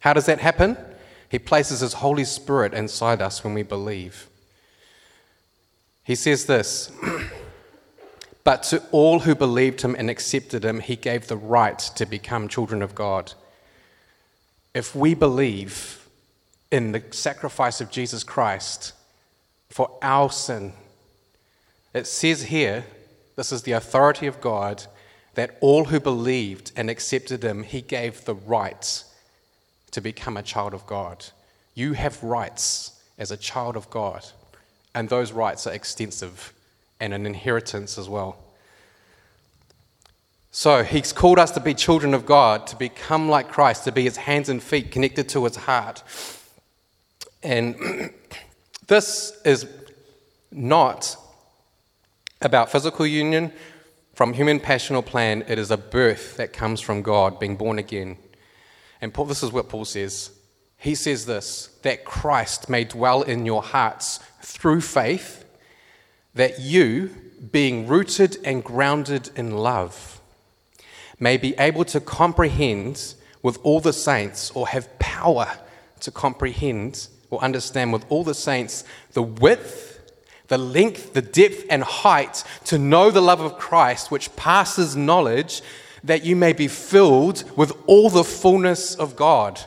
How 0.00 0.12
does 0.12 0.26
that 0.26 0.40
happen? 0.40 0.76
He 1.28 1.38
places 1.38 1.80
His 1.80 1.94
Holy 1.94 2.24
Spirit 2.24 2.72
inside 2.72 3.20
us 3.20 3.44
when 3.44 3.54
we 3.54 3.62
believe. 3.62 4.28
He 6.04 6.14
says 6.14 6.46
this 6.46 6.90
But 8.44 8.62
to 8.64 8.82
all 8.92 9.20
who 9.20 9.34
believed 9.34 9.82
Him 9.82 9.94
and 9.98 10.08
accepted 10.08 10.64
Him, 10.64 10.80
He 10.80 10.96
gave 10.96 11.26
the 11.26 11.36
right 11.36 11.78
to 11.78 12.06
become 12.06 12.48
children 12.48 12.82
of 12.82 12.94
God. 12.94 13.34
If 14.72 14.94
we 14.94 15.14
believe 15.14 16.06
in 16.70 16.92
the 16.92 17.02
sacrifice 17.10 17.80
of 17.80 17.90
Jesus 17.90 18.24
Christ 18.24 18.92
for 19.68 19.98
our 20.02 20.30
sin, 20.30 20.72
it 21.92 22.06
says 22.06 22.44
here, 22.44 22.84
this 23.36 23.52
is 23.52 23.62
the 23.62 23.72
authority 23.72 24.26
of 24.26 24.40
God, 24.40 24.84
that 25.34 25.56
all 25.60 25.84
who 25.86 26.00
believed 26.00 26.72
and 26.74 26.90
accepted 26.90 27.44
Him, 27.44 27.62
He 27.62 27.82
gave 27.82 28.24
the 28.24 28.34
right 28.34 29.04
to 29.90 30.00
become 30.00 30.36
a 30.36 30.42
child 30.42 30.74
of 30.74 30.86
God. 30.86 31.26
You 31.74 31.92
have 31.94 32.22
rights 32.22 33.00
as 33.18 33.30
a 33.30 33.36
child 33.36 33.76
of 33.76 33.88
God, 33.90 34.24
and 34.94 35.08
those 35.08 35.32
rights 35.32 35.66
are 35.66 35.72
extensive 35.72 36.52
and 37.00 37.14
an 37.14 37.26
inheritance 37.26 37.98
as 37.98 38.08
well. 38.08 38.38
So 40.50 40.82
he's 40.82 41.12
called 41.12 41.38
us 41.38 41.50
to 41.52 41.60
be 41.60 41.74
children 41.74 42.14
of 42.14 42.26
God, 42.26 42.66
to 42.68 42.76
become 42.76 43.28
like 43.28 43.48
Christ, 43.48 43.84
to 43.84 43.92
be 43.92 44.04
his 44.04 44.16
hands 44.16 44.48
and 44.48 44.62
feet 44.62 44.90
connected 44.90 45.28
to 45.30 45.44
his 45.44 45.56
heart. 45.56 46.02
And 47.42 48.12
this 48.86 49.38
is 49.44 49.66
not 50.50 51.16
about 52.40 52.72
physical 52.72 53.06
union 53.06 53.52
from 54.14 54.32
human 54.32 54.58
passional 54.58 55.02
plan. 55.02 55.44
It 55.46 55.58
is 55.58 55.70
a 55.70 55.76
birth 55.76 56.36
that 56.38 56.52
comes 56.52 56.80
from 56.80 57.02
God, 57.02 57.38
being 57.38 57.56
born 57.56 57.78
again. 57.78 58.16
And 59.00 59.14
Paul, 59.14 59.26
this 59.26 59.42
is 59.42 59.52
what 59.52 59.68
Paul 59.68 59.84
says. 59.84 60.30
He 60.76 60.94
says 60.94 61.26
this 61.26 61.70
that 61.82 62.04
Christ 62.04 62.68
may 62.68 62.84
dwell 62.84 63.22
in 63.22 63.46
your 63.46 63.62
hearts 63.62 64.20
through 64.42 64.80
faith, 64.80 65.44
that 66.34 66.60
you, 66.60 67.10
being 67.52 67.86
rooted 67.86 68.38
and 68.44 68.64
grounded 68.64 69.30
in 69.36 69.56
love, 69.56 70.20
may 71.18 71.36
be 71.36 71.54
able 71.58 71.84
to 71.86 72.00
comprehend 72.00 73.14
with 73.42 73.58
all 73.62 73.80
the 73.80 73.92
saints, 73.92 74.50
or 74.52 74.68
have 74.68 74.98
power 74.98 75.48
to 76.00 76.10
comprehend 76.10 77.08
or 77.30 77.42
understand 77.42 77.92
with 77.92 78.04
all 78.08 78.24
the 78.24 78.34
saints 78.34 78.84
the 79.12 79.22
width, 79.22 80.00
the 80.48 80.58
length, 80.58 81.12
the 81.12 81.22
depth, 81.22 81.64
and 81.68 81.82
height 81.82 82.42
to 82.64 82.78
know 82.78 83.10
the 83.10 83.20
love 83.20 83.40
of 83.40 83.58
Christ, 83.58 84.10
which 84.10 84.34
passes 84.36 84.96
knowledge, 84.96 85.62
that 86.04 86.24
you 86.24 86.36
may 86.36 86.52
be 86.52 86.68
filled 86.68 87.44
with 87.56 87.72
all 87.86 88.10
the 88.10 88.24
fullness 88.24 88.94
of 88.94 89.16
God. 89.16 89.60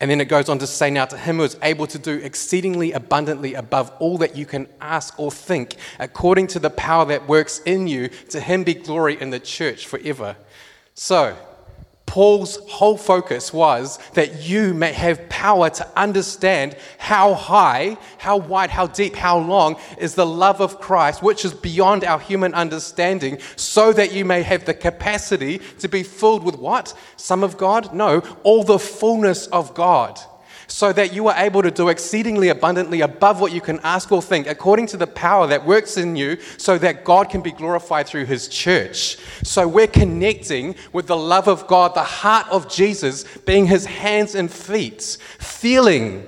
And 0.00 0.10
then 0.10 0.20
it 0.20 0.24
goes 0.24 0.48
on 0.48 0.58
to 0.58 0.66
say, 0.66 0.90
Now 0.90 1.04
to 1.04 1.16
him 1.16 1.36
who 1.36 1.44
is 1.44 1.56
able 1.62 1.86
to 1.86 1.98
do 1.98 2.18
exceedingly 2.18 2.90
abundantly 2.90 3.54
above 3.54 3.92
all 4.00 4.18
that 4.18 4.36
you 4.36 4.44
can 4.44 4.66
ask 4.80 5.16
or 5.18 5.30
think, 5.30 5.76
according 6.00 6.48
to 6.48 6.58
the 6.58 6.70
power 6.70 7.04
that 7.04 7.28
works 7.28 7.60
in 7.60 7.86
you, 7.86 8.08
to 8.30 8.40
him 8.40 8.64
be 8.64 8.74
glory 8.74 9.20
in 9.20 9.30
the 9.30 9.38
church 9.38 9.86
forever. 9.86 10.36
So, 10.94 11.36
Paul's 12.12 12.58
whole 12.68 12.98
focus 12.98 13.54
was 13.54 13.98
that 14.12 14.42
you 14.42 14.74
may 14.74 14.92
have 14.92 15.30
power 15.30 15.70
to 15.70 15.88
understand 15.98 16.76
how 16.98 17.32
high, 17.32 17.96
how 18.18 18.36
wide, 18.36 18.68
how 18.68 18.86
deep, 18.86 19.16
how 19.16 19.38
long 19.38 19.76
is 19.96 20.14
the 20.14 20.26
love 20.26 20.60
of 20.60 20.78
Christ, 20.78 21.22
which 21.22 21.42
is 21.46 21.54
beyond 21.54 22.04
our 22.04 22.20
human 22.20 22.52
understanding, 22.52 23.38
so 23.56 23.94
that 23.94 24.12
you 24.12 24.26
may 24.26 24.42
have 24.42 24.66
the 24.66 24.74
capacity 24.74 25.62
to 25.78 25.88
be 25.88 26.02
filled 26.02 26.44
with 26.44 26.58
what? 26.58 26.92
Some 27.16 27.42
of 27.42 27.56
God? 27.56 27.94
No, 27.94 28.20
all 28.42 28.62
the 28.62 28.78
fullness 28.78 29.46
of 29.46 29.72
God 29.72 30.20
so 30.72 30.90
that 30.90 31.12
you 31.12 31.28
are 31.28 31.36
able 31.36 31.60
to 31.60 31.70
do 31.70 31.90
exceedingly 31.90 32.48
abundantly 32.48 33.02
above 33.02 33.42
what 33.42 33.52
you 33.52 33.60
can 33.60 33.78
ask 33.80 34.10
or 34.10 34.22
think, 34.22 34.46
according 34.46 34.86
to 34.86 34.96
the 34.96 35.06
power 35.06 35.46
that 35.46 35.66
works 35.66 35.98
in 35.98 36.16
you, 36.16 36.38
so 36.56 36.78
that 36.78 37.04
God 37.04 37.28
can 37.28 37.42
be 37.42 37.52
glorified 37.52 38.06
through 38.06 38.24
His 38.24 38.48
church. 38.48 39.18
So 39.44 39.68
we're 39.68 39.86
connecting 39.86 40.74
with 40.94 41.08
the 41.08 41.16
love 41.16 41.46
of 41.46 41.66
God, 41.66 41.94
the 41.94 42.02
heart 42.02 42.48
of 42.48 42.70
Jesus, 42.70 43.24
being 43.44 43.66
His 43.66 43.84
hands 43.84 44.34
and 44.34 44.50
feet, 44.50 45.18
feeling 45.38 46.26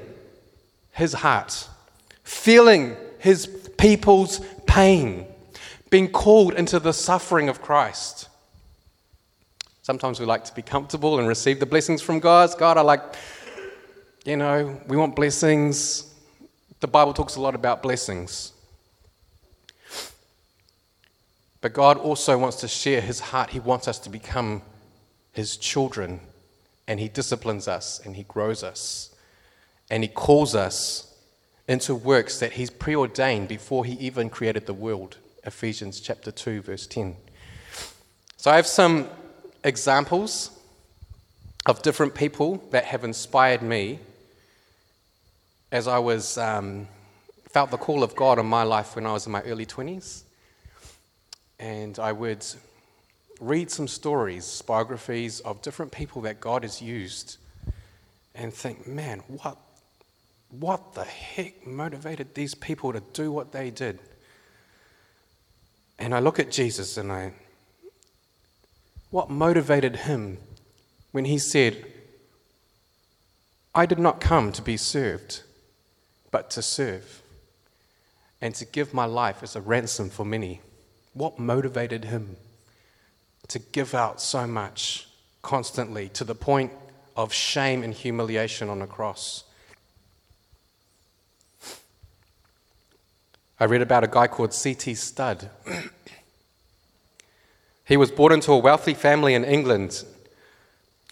His 0.92 1.14
heart, 1.14 1.66
feeling 2.22 2.96
His 3.18 3.46
people's 3.78 4.40
pain, 4.66 5.26
being 5.88 6.10
called 6.10 6.52
into 6.52 6.78
the 6.78 6.92
suffering 6.92 7.48
of 7.48 7.62
Christ. 7.62 8.28
Sometimes 9.80 10.20
we 10.20 10.26
like 10.26 10.44
to 10.44 10.54
be 10.54 10.62
comfortable 10.62 11.18
and 11.18 11.28
receive 11.28 11.60
the 11.60 11.66
blessings 11.66 12.02
from 12.02 12.18
God. 12.18 12.50
God, 12.58 12.76
I 12.76 12.82
like 12.82 13.02
you 14.24 14.36
know, 14.38 14.80
we 14.88 14.96
want 14.96 15.14
blessings. 15.14 16.14
The 16.80 16.88
Bible 16.88 17.12
talks 17.12 17.36
a 17.36 17.40
lot 17.40 17.54
about 17.54 17.82
blessings. 17.82 18.52
But 21.60 21.74
God 21.74 21.98
also 21.98 22.38
wants 22.38 22.56
to 22.58 22.68
share 22.68 23.00
his 23.00 23.20
heart. 23.20 23.50
He 23.50 23.60
wants 23.60 23.86
us 23.86 23.98
to 24.00 24.10
become 24.10 24.62
his 25.32 25.56
children. 25.56 26.20
And 26.88 27.00
he 27.00 27.08
disciplines 27.08 27.68
us 27.68 28.00
and 28.04 28.16
he 28.16 28.22
grows 28.22 28.62
us. 28.62 29.14
And 29.90 30.02
he 30.02 30.08
calls 30.08 30.54
us 30.54 31.14
into 31.68 31.94
works 31.94 32.38
that 32.40 32.52
he's 32.52 32.70
preordained 32.70 33.48
before 33.48 33.84
he 33.84 33.92
even 33.94 34.30
created 34.30 34.66
the 34.66 34.74
world. 34.74 35.18
Ephesians 35.44 36.00
chapter 36.00 36.30
2, 36.30 36.62
verse 36.62 36.86
10. 36.86 37.16
So 38.38 38.50
I 38.50 38.56
have 38.56 38.66
some 38.66 39.08
examples 39.62 40.50
of 41.66 41.82
different 41.82 42.14
people 42.14 42.66
that 42.70 42.84
have 42.84 43.04
inspired 43.04 43.62
me 43.62 43.98
as 45.74 45.88
I 45.88 45.98
was 45.98 46.38
um, 46.38 46.86
felt 47.48 47.72
the 47.72 47.76
call 47.76 48.04
of 48.04 48.14
God 48.14 48.38
on 48.38 48.46
my 48.46 48.62
life 48.62 48.94
when 48.94 49.06
I 49.06 49.12
was 49.12 49.26
in 49.26 49.32
my 49.32 49.42
early 49.42 49.66
20s. 49.66 50.22
And 51.58 51.98
I 51.98 52.12
would 52.12 52.46
read 53.40 53.72
some 53.72 53.88
stories, 53.88 54.62
biographies 54.62 55.40
of 55.40 55.62
different 55.62 55.90
people 55.90 56.22
that 56.22 56.38
God 56.38 56.62
has 56.62 56.80
used, 56.80 57.38
and 58.36 58.54
think, 58.54 58.86
man, 58.86 59.18
what, 59.26 59.58
what 60.50 60.94
the 60.94 61.02
heck 61.02 61.66
motivated 61.66 62.36
these 62.36 62.54
people 62.54 62.92
to 62.92 63.02
do 63.12 63.32
what 63.32 63.50
they 63.50 63.70
did? 63.70 63.98
And 65.98 66.14
I 66.14 66.20
look 66.20 66.38
at 66.38 66.52
Jesus 66.52 66.96
and 66.96 67.10
I, 67.10 67.32
what 69.10 69.28
motivated 69.28 69.96
him 69.96 70.38
when 71.10 71.24
he 71.24 71.36
said, 71.36 71.84
I 73.74 73.86
did 73.86 73.98
not 73.98 74.20
come 74.20 74.52
to 74.52 74.62
be 74.62 74.76
served, 74.76 75.42
but 76.34 76.50
to 76.50 76.60
serve 76.60 77.22
and 78.40 78.56
to 78.56 78.64
give 78.64 78.92
my 78.92 79.04
life 79.04 79.40
as 79.44 79.54
a 79.54 79.60
ransom 79.60 80.10
for 80.10 80.24
many. 80.24 80.60
What 81.12 81.38
motivated 81.38 82.06
him 82.06 82.34
to 83.46 83.60
give 83.60 83.94
out 83.94 84.20
so 84.20 84.44
much 84.44 85.06
constantly 85.42 86.08
to 86.08 86.24
the 86.24 86.34
point 86.34 86.72
of 87.16 87.32
shame 87.32 87.84
and 87.84 87.94
humiliation 87.94 88.68
on 88.68 88.82
a 88.82 88.86
cross? 88.88 89.44
I 93.60 93.66
read 93.66 93.82
about 93.82 94.02
a 94.02 94.08
guy 94.08 94.26
called 94.26 94.52
C.T. 94.52 94.92
Studd. 94.94 95.48
he 97.84 97.96
was 97.96 98.10
born 98.10 98.32
into 98.32 98.50
a 98.50 98.58
wealthy 98.58 98.94
family 98.94 99.34
in 99.34 99.44
England. 99.44 100.02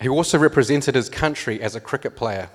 He 0.00 0.08
also 0.08 0.36
represented 0.36 0.96
his 0.96 1.08
country 1.08 1.62
as 1.62 1.76
a 1.76 1.80
cricket 1.80 2.16
player. 2.16 2.48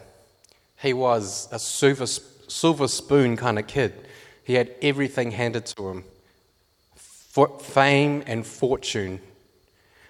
He 0.81 0.91
was 0.91 1.47
a 1.49 1.59
silver 1.59 2.07
silver 2.47 2.87
spoon 2.87 3.37
kind 3.37 3.59
of 3.59 3.67
kid. 3.67 3.93
He 4.43 4.53
had 4.53 4.73
everything 4.81 5.31
handed 5.31 5.65
to 5.67 5.89
him 5.89 6.03
fame 7.45 8.23
and 8.25 8.45
fortune. 8.45 9.19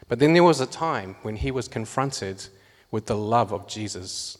But 0.08 0.19
then 0.19 0.34
there 0.34 0.43
was 0.43 0.62
a 0.62 0.65
time 0.65 1.17
when 1.21 1.36
he 1.36 1.52
was 1.52 1.67
confronted 1.67 2.47
with 2.89 3.08
the 3.08 3.17
love 3.17 3.52
of 3.52 3.67
Jesus. 3.67 4.38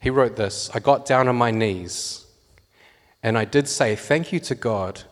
He 0.00 0.10
wrote 0.10 0.36
this 0.36 0.70
I 0.74 0.80
got 0.80 1.06
down 1.06 1.28
on 1.28 1.36
my 1.36 1.50
knees 1.50 2.26
and 3.22 3.38
I 3.38 3.44
did 3.44 3.68
say 3.68 3.96
thank 3.96 4.32
you 4.32 4.40
to 4.40 4.54
God. 4.54 5.02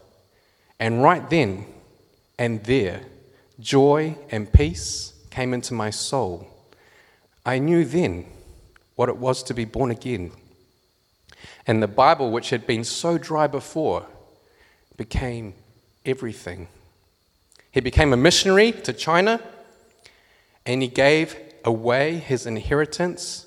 And 0.78 1.02
right 1.02 1.28
then 1.30 1.66
and 2.38 2.62
there, 2.64 3.02
joy 3.58 4.18
and 4.30 4.52
peace 4.52 5.14
came 5.30 5.54
into 5.54 5.72
my 5.72 5.90
soul. 5.90 6.50
I 7.46 7.58
knew 7.58 7.84
then 7.84 8.26
what 8.96 9.08
it 9.08 9.16
was 9.16 9.42
to 9.44 9.54
be 9.54 9.64
born 9.64 9.90
again. 9.90 10.32
And 11.66 11.82
the 11.82 11.88
Bible, 11.88 12.30
which 12.30 12.50
had 12.50 12.66
been 12.66 12.84
so 12.84 13.18
dry 13.18 13.46
before, 13.46 14.06
became 14.96 15.54
everything. 16.04 16.68
He 17.72 17.80
became 17.80 18.12
a 18.12 18.16
missionary 18.16 18.72
to 18.72 18.92
China 18.92 19.40
and 20.66 20.82
he 20.82 20.88
gave 20.88 21.36
away 21.64 22.16
his 22.16 22.46
inheritance 22.46 23.46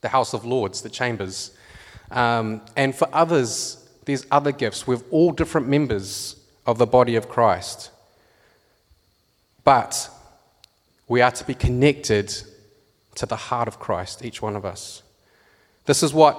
the 0.00 0.08
House 0.08 0.34
of 0.34 0.44
Lords, 0.44 0.82
the 0.82 0.90
chambers. 0.90 1.50
Um, 2.10 2.60
and 2.76 2.94
for 2.94 3.08
others, 3.12 3.84
there's 4.04 4.26
other 4.30 4.52
gifts. 4.52 4.86
We're 4.86 5.00
all 5.10 5.32
different 5.32 5.68
members 5.68 6.36
of 6.66 6.78
the 6.78 6.86
body 6.86 7.16
of 7.16 7.28
Christ. 7.28 7.90
But 9.64 10.08
we 11.08 11.20
are 11.20 11.32
to 11.32 11.44
be 11.44 11.54
connected 11.54 12.32
to 13.16 13.26
the 13.26 13.36
heart 13.36 13.66
of 13.66 13.80
Christ, 13.80 14.24
each 14.24 14.40
one 14.42 14.54
of 14.54 14.64
us. 14.64 15.02
This 15.86 16.02
is 16.02 16.12
what 16.12 16.36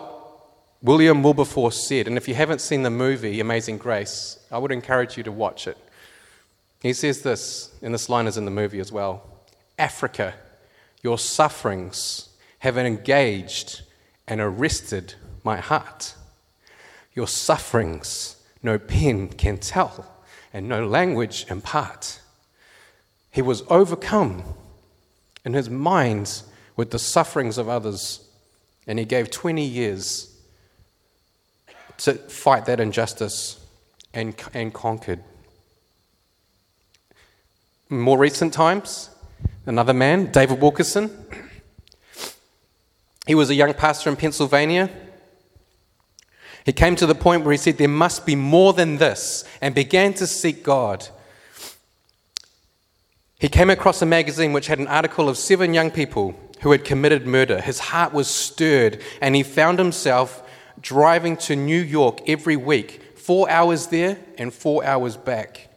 William 0.81 1.23
Wilberforce 1.23 1.87
said. 1.87 2.07
And 2.07 2.15
if 2.15 2.27
you 2.27 2.35
haven't 2.35 2.61
seen 2.61 2.83
the 2.83 2.89
movie 2.89 3.39
Amazing 3.39 3.79
Grace, 3.79 4.39
I 4.51 4.59
would 4.59 4.71
encourage 4.71 5.17
you 5.17 5.23
to 5.23 5.31
watch 5.31 5.67
it. 5.67 5.77
He 6.81 6.93
says 6.93 7.21
this, 7.21 7.73
and 7.81 7.93
this 7.93 8.07
line 8.07 8.27
is 8.27 8.37
in 8.37 8.45
the 8.45 8.51
movie 8.51 8.79
as 8.79 8.91
well 8.91 9.36
Africa, 9.77 10.33
your 11.01 11.17
sufferings 11.17 12.29
have 12.59 12.77
engaged 12.77 13.81
and 14.27 14.41
arrested 14.41 15.13
my 15.43 15.57
heart. 15.57 16.15
Your 17.13 17.27
sufferings 17.27 18.37
no 18.63 18.77
pen 18.77 19.29
can 19.29 19.57
tell, 19.57 20.05
and 20.53 20.67
no 20.67 20.87
language 20.87 21.45
impart. 21.49 22.19
He 23.31 23.41
was 23.41 23.63
overcome 23.69 24.43
in 25.45 25.53
his 25.53 25.69
mind 25.69 26.41
with 26.75 26.91
the 26.91 26.99
sufferings 26.99 27.57
of 27.57 27.69
others, 27.69 28.27
and 28.87 28.99
he 28.99 29.05
gave 29.05 29.29
20 29.31 29.63
years 29.63 30.35
to 31.99 32.13
fight 32.13 32.65
that 32.65 32.79
injustice 32.79 33.63
and, 34.13 34.35
and 34.53 34.73
conquered. 34.73 35.23
more 37.89 38.17
recent 38.17 38.53
times, 38.53 39.09
another 39.65 39.93
man, 39.93 40.31
David 40.31 40.61
Wilkerson, 40.61 41.11
he 43.25 43.35
was 43.35 43.49
a 43.49 43.55
young 43.55 43.73
pastor 43.73 44.09
in 44.09 44.15
Pennsylvania. 44.15 44.89
He 46.65 46.73
came 46.73 46.95
to 46.95 47.05
the 47.05 47.15
point 47.15 47.43
where 47.43 47.51
he 47.51 47.57
said, 47.57 47.77
There 47.77 47.87
must 47.87 48.25
be 48.25 48.35
more 48.35 48.73
than 48.73 48.97
this, 48.97 49.43
and 49.61 49.75
began 49.75 50.13
to 50.15 50.27
seek 50.27 50.63
God. 50.63 51.07
He 53.39 53.49
came 53.49 53.69
across 53.69 54.01
a 54.01 54.05
magazine 54.05 54.53
which 54.53 54.67
had 54.67 54.79
an 54.79 54.87
article 54.87 55.29
of 55.29 55.37
seven 55.37 55.73
young 55.73 55.91
people 55.91 56.35
who 56.61 56.71
had 56.71 56.83
committed 56.83 57.27
murder. 57.27 57.61
His 57.61 57.79
heart 57.79 58.13
was 58.13 58.27
stirred, 58.27 59.01
and 59.21 59.35
he 59.35 59.43
found 59.43 59.77
himself 59.77 60.43
driving 60.81 61.37
to 61.37 61.55
New 61.55 61.79
York 61.79 62.19
every 62.27 62.55
week, 62.55 63.01
four 63.15 63.49
hours 63.49 63.87
there 63.87 64.17
and 64.37 64.53
four 64.53 64.83
hours 64.83 65.17
back. 65.17 65.69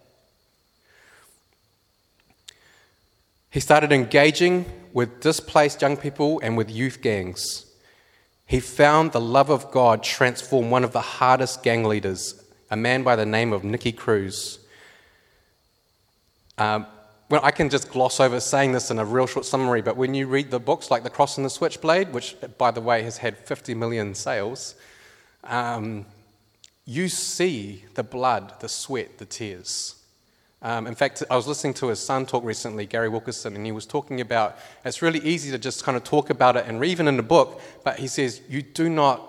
He 3.50 3.58
started 3.58 3.90
engaging 3.90 4.64
with 4.92 5.20
displaced 5.20 5.82
young 5.82 5.96
people 5.96 6.40
and 6.40 6.56
with 6.56 6.70
youth 6.70 7.02
gangs. 7.02 7.66
He 8.46 8.60
found 8.60 9.12
the 9.12 9.20
love 9.20 9.50
of 9.50 9.70
God 9.72 10.02
transform 10.02 10.70
one 10.70 10.84
of 10.84 10.92
the 10.92 11.00
hardest 11.00 11.62
gang 11.62 11.84
leaders, 11.84 12.42
a 12.70 12.76
man 12.76 13.02
by 13.02 13.16
the 13.16 13.26
name 13.26 13.52
of 13.52 13.64
Nicky 13.64 13.92
Cruz. 13.92 14.60
Um, 16.58 16.86
well, 17.28 17.40
I 17.44 17.52
can 17.52 17.70
just 17.70 17.90
gloss 17.90 18.18
over 18.20 18.40
saying 18.40 18.72
this 18.72 18.90
in 18.90 18.98
a 18.98 19.04
real 19.04 19.26
short 19.26 19.46
summary, 19.46 19.82
but 19.82 19.96
when 19.96 20.14
you 20.14 20.26
read 20.26 20.50
the 20.50 20.58
books 20.58 20.90
like 20.90 21.04
The 21.04 21.10
Cross 21.10 21.36
and 21.36 21.44
the 21.44 21.50
Switchblade, 21.50 22.12
which, 22.12 22.36
by 22.58 22.70
the 22.70 22.80
way, 22.80 23.02
has 23.02 23.18
had 23.18 23.36
50 23.36 23.74
million 23.74 24.14
sales, 24.14 24.74
um, 25.44 26.06
you 26.84 27.08
see 27.08 27.84
the 27.94 28.02
blood, 28.02 28.54
the 28.60 28.68
sweat, 28.68 29.18
the 29.18 29.26
tears. 29.26 29.99
Um, 30.62 30.86
in 30.86 30.94
fact, 30.94 31.22
I 31.30 31.36
was 31.36 31.46
listening 31.46 31.74
to 31.74 31.88
his 31.88 32.00
son 32.00 32.26
talk 32.26 32.44
recently, 32.44 32.84
Gary 32.86 33.08
Wilkerson, 33.08 33.56
and 33.56 33.64
he 33.64 33.72
was 33.72 33.86
talking 33.86 34.20
about 34.20 34.58
it's 34.84 35.00
really 35.00 35.20
easy 35.20 35.50
to 35.50 35.58
just 35.58 35.84
kind 35.84 35.96
of 35.96 36.04
talk 36.04 36.28
about 36.30 36.56
it, 36.56 36.66
and 36.66 36.84
even 36.84 37.08
in 37.08 37.16
the 37.16 37.22
book, 37.22 37.60
but 37.82 37.98
he 37.98 38.06
says 38.06 38.42
you 38.48 38.60
do 38.62 38.88
not, 38.88 39.22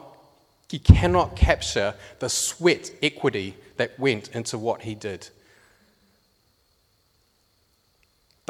you 0.72 0.80
cannot 0.80 1.36
capture 1.36 1.94
the 2.20 2.30
sweat 2.30 2.92
equity 3.02 3.56
that 3.78 3.98
went 3.98 4.30
into 4.36 4.58
what 4.58 4.82
he 4.82 4.94
did. 4.94 5.30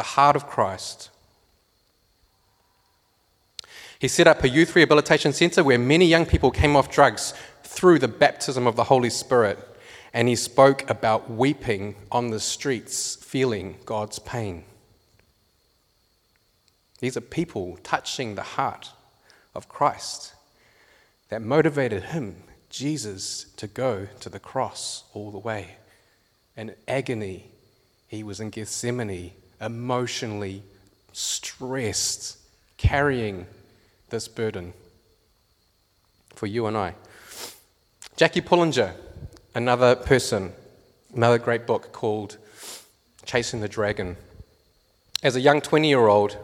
the 0.02 0.04
heart 0.04 0.36
of 0.36 0.48
Christ. 0.48 1.12
He 4.00 4.08
set 4.08 4.26
up 4.26 4.44
a 4.44 4.50
youth 4.50 4.76
rehabilitation 4.76 5.32
center 5.32 5.64
where 5.64 5.78
many 5.78 6.06
young 6.06 6.26
people 6.26 6.50
came 6.50 6.76
off 6.76 6.90
drugs 6.90 7.36
through 7.64 8.00
the 8.00 8.08
baptism 8.08 8.66
of 8.66 8.76
the 8.76 8.86
Holy 8.86 9.12
Spirit. 9.12 9.60
And 10.14 10.28
he 10.28 10.36
spoke 10.36 10.90
about 10.90 11.30
weeping 11.30 11.96
on 12.12 12.30
the 12.30 12.40
streets, 12.40 13.16
feeling 13.16 13.78
God's 13.86 14.20
pain. 14.20 14.66
These 17.00 17.18
are 17.18 17.22
people 17.22 17.78
touching 17.84 18.36
the 18.36 18.44
heart 18.44 18.92
of 19.56 19.70
Christ 19.70 20.34
that 21.30 21.42
motivated 21.42 22.04
him, 22.04 22.44
Jesus, 22.70 23.46
to 23.56 23.68
go 23.68 24.08
to 24.20 24.30
the 24.30 24.40
cross 24.40 25.06
all 25.14 25.32
the 25.32 25.40
way. 25.40 25.78
And 26.58 26.76
agony, 26.88 27.46
he 28.08 28.22
was 28.22 28.40
in 28.40 28.50
Gethsemane 28.50 29.32
emotionally 29.60 30.64
stressed 31.14 32.38
carrying 32.78 33.46
this 34.10 34.28
burden 34.28 34.74
for 36.36 36.48
you 36.48 36.66
and 36.66 36.76
I. 36.76 36.96
Jackie 38.18 38.42
Pullinger, 38.42 38.94
another 39.54 39.96
person, 39.96 40.54
another 41.14 41.38
great 41.38 41.66
book 41.66 41.92
called 41.92 42.38
Chasing 43.26 43.62
the 43.62 43.68
Dragon. 43.68 44.18
As 45.24 45.36
a 45.36 45.42
young 45.42 45.62
20 45.62 45.88
year 45.88 46.08
old, 46.08 46.38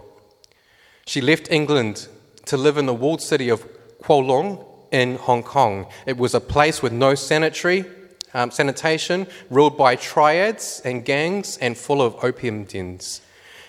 she 1.05 1.21
left 1.21 1.51
England 1.51 2.07
to 2.45 2.57
live 2.57 2.77
in 2.77 2.85
the 2.85 2.93
walled 2.93 3.21
city 3.21 3.49
of 3.49 3.65
Kowloon 4.01 4.63
in 4.91 5.15
Hong 5.15 5.43
Kong. 5.43 5.87
It 6.05 6.17
was 6.17 6.33
a 6.33 6.39
place 6.39 6.81
with 6.81 6.91
no 6.91 7.15
sanitary, 7.15 7.85
um, 8.33 8.51
sanitation, 8.51 9.27
ruled 9.49 9.77
by 9.77 9.95
triads 9.95 10.81
and 10.83 11.03
gangs, 11.03 11.57
and 11.57 11.77
full 11.77 12.01
of 12.01 12.23
opium 12.23 12.65
dens. 12.65 13.21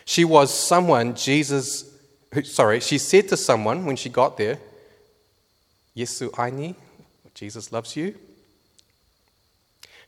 She 0.04 0.24
was 0.24 0.52
someone 0.52 1.14
Jesus, 1.14 1.84
who, 2.32 2.42
sorry, 2.42 2.80
she 2.80 2.98
said 2.98 3.28
to 3.28 3.36
someone 3.36 3.86
when 3.86 3.96
she 3.96 4.08
got 4.08 4.36
there, 4.36 4.58
Yesu 5.96 6.30
aini, 6.30 6.74
Jesus 7.34 7.72
loves 7.72 7.96
you. 7.96 8.14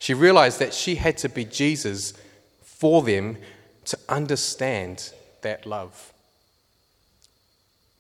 She 0.01 0.15
realized 0.15 0.59
that 0.59 0.73
she 0.73 0.95
had 0.97 1.19
to 1.19 1.29
be 1.29 1.45
Jesus 1.45 2.15
for 2.63 3.03
them 3.03 3.37
to 3.85 3.99
understand 4.09 5.13
that 5.43 5.67
love. 5.67 6.13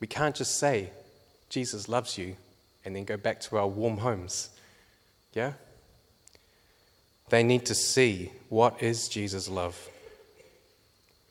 We 0.01 0.07
can't 0.07 0.35
just 0.35 0.59
say, 0.59 0.91
Jesus 1.51 1.91
loves 1.91 2.17
you, 2.17 2.37
and 2.87 2.97
then 2.97 3.05
go 3.05 3.19
back 3.19 3.39
to 3.43 3.59
our 3.59 3.69
warm 3.69 3.99
homes. 3.99 4.49
Yeah? 5.35 5.53
They 7.29 7.43
need 7.43 7.67
to 7.67 7.75
see 7.75 8.33
what 8.49 8.83
is 8.83 9.07
Jesus' 9.07 9.51
love. 9.51 9.91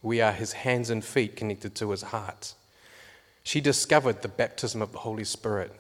We 0.04 0.22
are 0.22 0.32
his 0.32 0.54
hands 0.54 0.92
and 0.92 1.04
feet 1.04 1.36
connected 1.36 1.74
to 1.76 1.90
his 1.90 2.04
heart. 2.04 2.54
She 3.42 3.60
discovered 3.60 4.22
the 4.22 4.28
baptism 4.28 4.84
of 4.84 4.92
the 4.92 5.00
Holy 5.00 5.24
Spirit, 5.24 5.74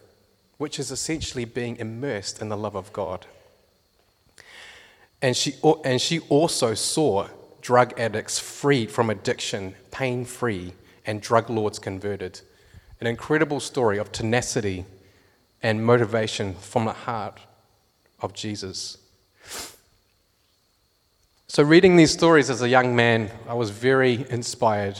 which 0.57 0.79
is 0.79 0.89
essentially 0.89 1.45
being 1.45 1.75
immersed 1.75 2.41
in 2.41 2.49
the 2.49 2.57
love 2.57 2.75
of 2.75 2.91
God. 2.91 3.27
And 5.21 5.35
she, 5.35 5.55
and 5.83 6.01
she 6.01 6.19
also 6.29 6.73
saw 6.73 7.27
drug 7.61 7.99
addicts 7.99 8.39
freed 8.39 8.89
from 8.89 9.09
addiction, 9.09 9.75
pain 9.91 10.25
free, 10.25 10.73
and 11.05 11.21
drug 11.21 11.49
lords 11.49 11.79
converted. 11.79 12.41
An 13.01 13.07
incredible 13.07 13.59
story 13.59 13.97
of 13.97 14.11
tenacity 14.11 14.85
and 15.61 15.85
motivation 15.85 16.53
from 16.55 16.85
the 16.85 16.93
heart 16.93 17.39
of 18.21 18.33
Jesus. 18.33 18.97
So, 21.47 21.63
reading 21.63 21.95
these 21.95 22.11
stories 22.11 22.49
as 22.49 22.61
a 22.61 22.69
young 22.69 22.95
man, 22.95 23.31
I 23.47 23.55
was 23.55 23.71
very 23.71 24.25
inspired. 24.29 24.99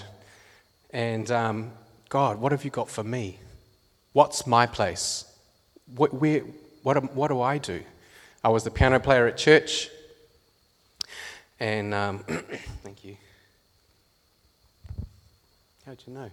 And 0.89 1.29
um, 1.29 1.71
God, 2.09 2.39
what 2.41 2.51
have 2.51 2.65
you 2.65 2.71
got 2.71 2.89
for 2.89 3.03
me? 3.03 3.37
What's 4.13 4.47
my 4.47 4.65
place? 4.65 5.25
What, 5.95 6.13
where, 6.13 6.41
what, 6.81 7.13
what 7.13 7.27
do 7.27 7.41
I 7.41 7.59
do? 7.59 7.83
I 8.43 8.49
was 8.49 8.63
the 8.63 8.71
piano 8.71 8.99
player 8.99 9.27
at 9.27 9.37
church. 9.37 9.89
And 11.59 11.93
um, 11.93 12.19
thank 12.83 13.03
you. 13.03 13.17
How'd 15.85 16.01
you 16.07 16.13
know? 16.13 16.29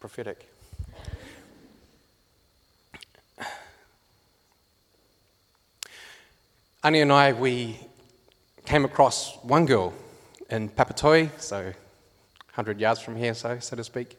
Prophetic. 0.00 0.48
Annie 6.82 7.00
and 7.00 7.12
I, 7.12 7.32
we 7.32 7.78
came 8.64 8.84
across 8.84 9.36
one 9.42 9.64
girl 9.64 9.92
in 10.50 10.68
Papatoi, 10.68 11.30
so 11.40 11.62
100 11.62 12.80
yards 12.80 13.00
from 13.00 13.16
here, 13.16 13.34
so, 13.34 13.58
so 13.60 13.76
to 13.76 13.84
speak. 13.84 14.18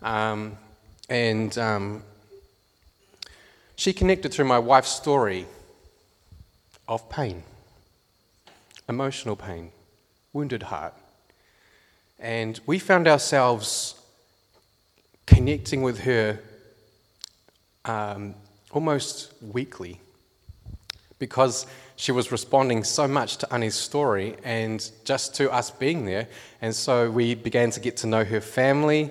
Um, 0.00 0.56
and 1.10 1.56
um, 1.58 2.02
she 3.76 3.92
connected 3.92 4.32
through 4.32 4.46
my 4.46 4.58
wife's 4.58 4.90
story 4.90 5.46
of 6.88 7.08
pain, 7.08 7.42
emotional 8.88 9.36
pain, 9.36 9.70
wounded 10.32 10.64
heart. 10.64 10.94
And 12.18 12.58
we 12.66 12.78
found 12.78 13.08
ourselves 13.08 14.00
connecting 15.26 15.82
with 15.82 16.00
her 16.00 16.40
um, 17.84 18.34
almost 18.70 19.32
weekly 19.40 20.00
because 21.18 21.66
she 21.96 22.12
was 22.12 22.30
responding 22.30 22.84
so 22.84 23.08
much 23.08 23.38
to 23.38 23.52
Annie's 23.52 23.74
story 23.74 24.36
and 24.44 24.90
just 25.04 25.34
to 25.36 25.50
us 25.50 25.70
being 25.70 26.04
there. 26.04 26.28
And 26.60 26.74
so 26.74 27.10
we 27.10 27.34
began 27.34 27.70
to 27.70 27.80
get 27.80 27.96
to 27.98 28.06
know 28.06 28.24
her 28.24 28.40
family 28.40 29.10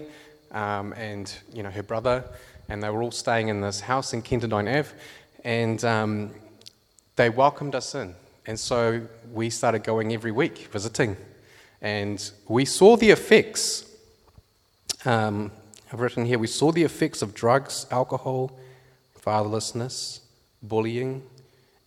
um, 0.52 0.94
and 0.94 1.32
you 1.54 1.62
know 1.62 1.70
her 1.70 1.84
brother, 1.84 2.24
and 2.70 2.82
they 2.82 2.90
were 2.90 3.04
all 3.04 3.12
staying 3.12 3.50
in 3.50 3.62
this 3.62 3.82
house 3.82 4.14
in 4.14 4.22
Kenderdine 4.22 4.80
Ave, 4.80 4.90
and 5.44 5.84
um, 5.84 6.32
they 7.16 7.30
welcomed 7.30 7.76
us 7.76 7.96
in. 7.96 8.16
And 8.46 8.60
so 8.60 9.02
we 9.32 9.50
started 9.50 9.84
going 9.84 10.14
every 10.14 10.32
week 10.32 10.70
visiting, 10.72 11.18
and 11.82 12.32
we 12.48 12.66
saw 12.66 12.96
the 12.96 13.10
effects. 13.10 13.90
Um, 15.04 15.52
I've 15.92 16.00
written 16.00 16.26
here 16.26 16.38
we 16.38 16.48
saw 16.48 16.72
the 16.72 16.84
effects 16.84 17.22
of 17.22 17.34
drugs, 17.34 17.88
alcohol, 17.90 18.52
fatherlessness, 19.20 20.20
bullying, 20.62 21.24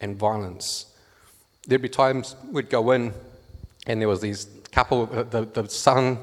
and 0.00 0.16
violence. 0.16 0.86
There'd 1.66 1.82
be 1.82 1.88
times 1.88 2.34
we'd 2.50 2.70
go 2.70 2.90
in, 2.92 3.12
and 3.86 4.00
there 4.00 4.08
was 4.08 4.20
these 4.20 4.48
couple. 4.72 5.06
The, 5.06 5.44
the 5.44 5.68
son 5.68 6.18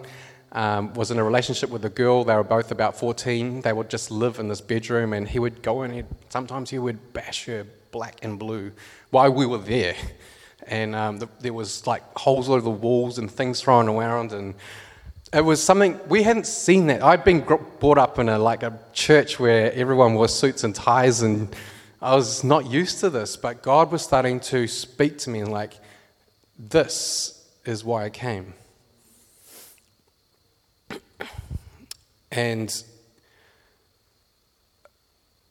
um, 0.51 0.93
was 0.95 1.11
in 1.11 1.19
a 1.19 1.23
relationship 1.23 1.69
with 1.69 1.85
a 1.85 1.89
girl. 1.89 2.23
They 2.23 2.35
were 2.35 2.43
both 2.43 2.71
about 2.71 2.97
14. 2.97 3.61
They 3.61 3.73
would 3.73 3.89
just 3.89 4.11
live 4.11 4.39
in 4.39 4.47
this 4.49 4.61
bedroom, 4.61 5.13
and 5.13 5.27
he 5.27 5.39
would 5.39 5.61
go 5.61 5.83
in. 5.83 5.91
He'd, 5.91 6.05
sometimes 6.29 6.69
he 6.69 6.79
would 6.79 7.13
bash 7.13 7.45
her 7.45 7.65
black 7.95 8.19
and 8.23 8.38
blue 8.38 8.73
while 9.10 9.31
we 9.31 9.45
were 9.45 9.63
there. 9.75 9.95
And 10.67 10.93
um, 10.93 11.17
the, 11.17 11.29
there 11.39 11.53
was 11.53 11.88
like 11.88 12.03
holes 12.17 12.49
over 12.49 12.60
the 12.60 12.69
walls 12.69 13.19
and 13.19 13.31
things 13.31 13.62
thrown 13.62 13.88
around, 13.88 14.34
and 14.34 14.53
it 15.31 15.39
was 15.41 15.63
something 15.63 15.97
we 16.10 16.23
hadn't 16.23 16.45
seen 16.45 16.88
that. 16.88 17.01
I'd 17.01 17.23
been 17.23 17.39
brought 17.79 17.97
up 17.97 18.19
in 18.19 18.27
a 18.27 18.38
like 18.38 18.63
a 18.63 18.77
church 18.91 19.39
where 19.39 19.71
everyone 19.71 20.15
wore 20.15 20.27
suits 20.27 20.65
and 20.65 20.75
ties 20.75 21.21
and 21.21 21.55
I 22.01 22.15
was 22.15 22.43
not 22.43 22.69
used 22.69 22.99
to 22.99 23.10
this, 23.10 23.38
but 23.38 23.63
God 23.63 23.91
was 23.93 24.01
starting 24.03 24.41
to 24.51 24.67
speak 24.67 25.17
to 25.19 25.29
me 25.29 25.39
and, 25.39 25.51
like, 25.51 25.73
this 26.60 27.47
is 27.63 27.84
why 27.84 28.05
I 28.05 28.10
came. 28.10 28.53
And 32.31 32.69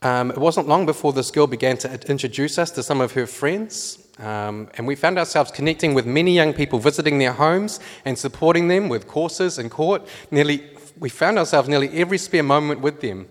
um, 0.04 0.30
it 0.30 0.38
wasn't 0.38 0.68
long 0.68 0.84
before 0.84 1.14
this 1.14 1.30
girl 1.30 1.46
began 1.46 1.78
to 1.78 2.10
introduce 2.10 2.58
us 2.58 2.70
to 2.72 2.82
some 2.82 3.00
of 3.00 3.12
her 3.12 3.26
friends. 3.26 4.06
Um, 4.18 4.68
and 4.76 4.86
we 4.86 4.94
found 4.96 5.18
ourselves 5.18 5.50
connecting 5.50 5.94
with 5.94 6.04
many 6.04 6.34
young 6.34 6.52
people, 6.52 6.78
visiting 6.78 7.18
their 7.18 7.32
homes 7.32 7.80
and 8.04 8.16
supporting 8.16 8.68
them 8.68 8.90
with 8.90 9.08
courses 9.08 9.58
and 9.58 9.70
court. 9.70 10.06
Nearly, 10.30 10.62
we 10.98 11.08
found 11.08 11.38
ourselves 11.38 11.70
nearly 11.70 11.88
every 11.88 12.18
spare 12.18 12.42
moment 12.42 12.80
with 12.80 13.00
them. 13.00 13.26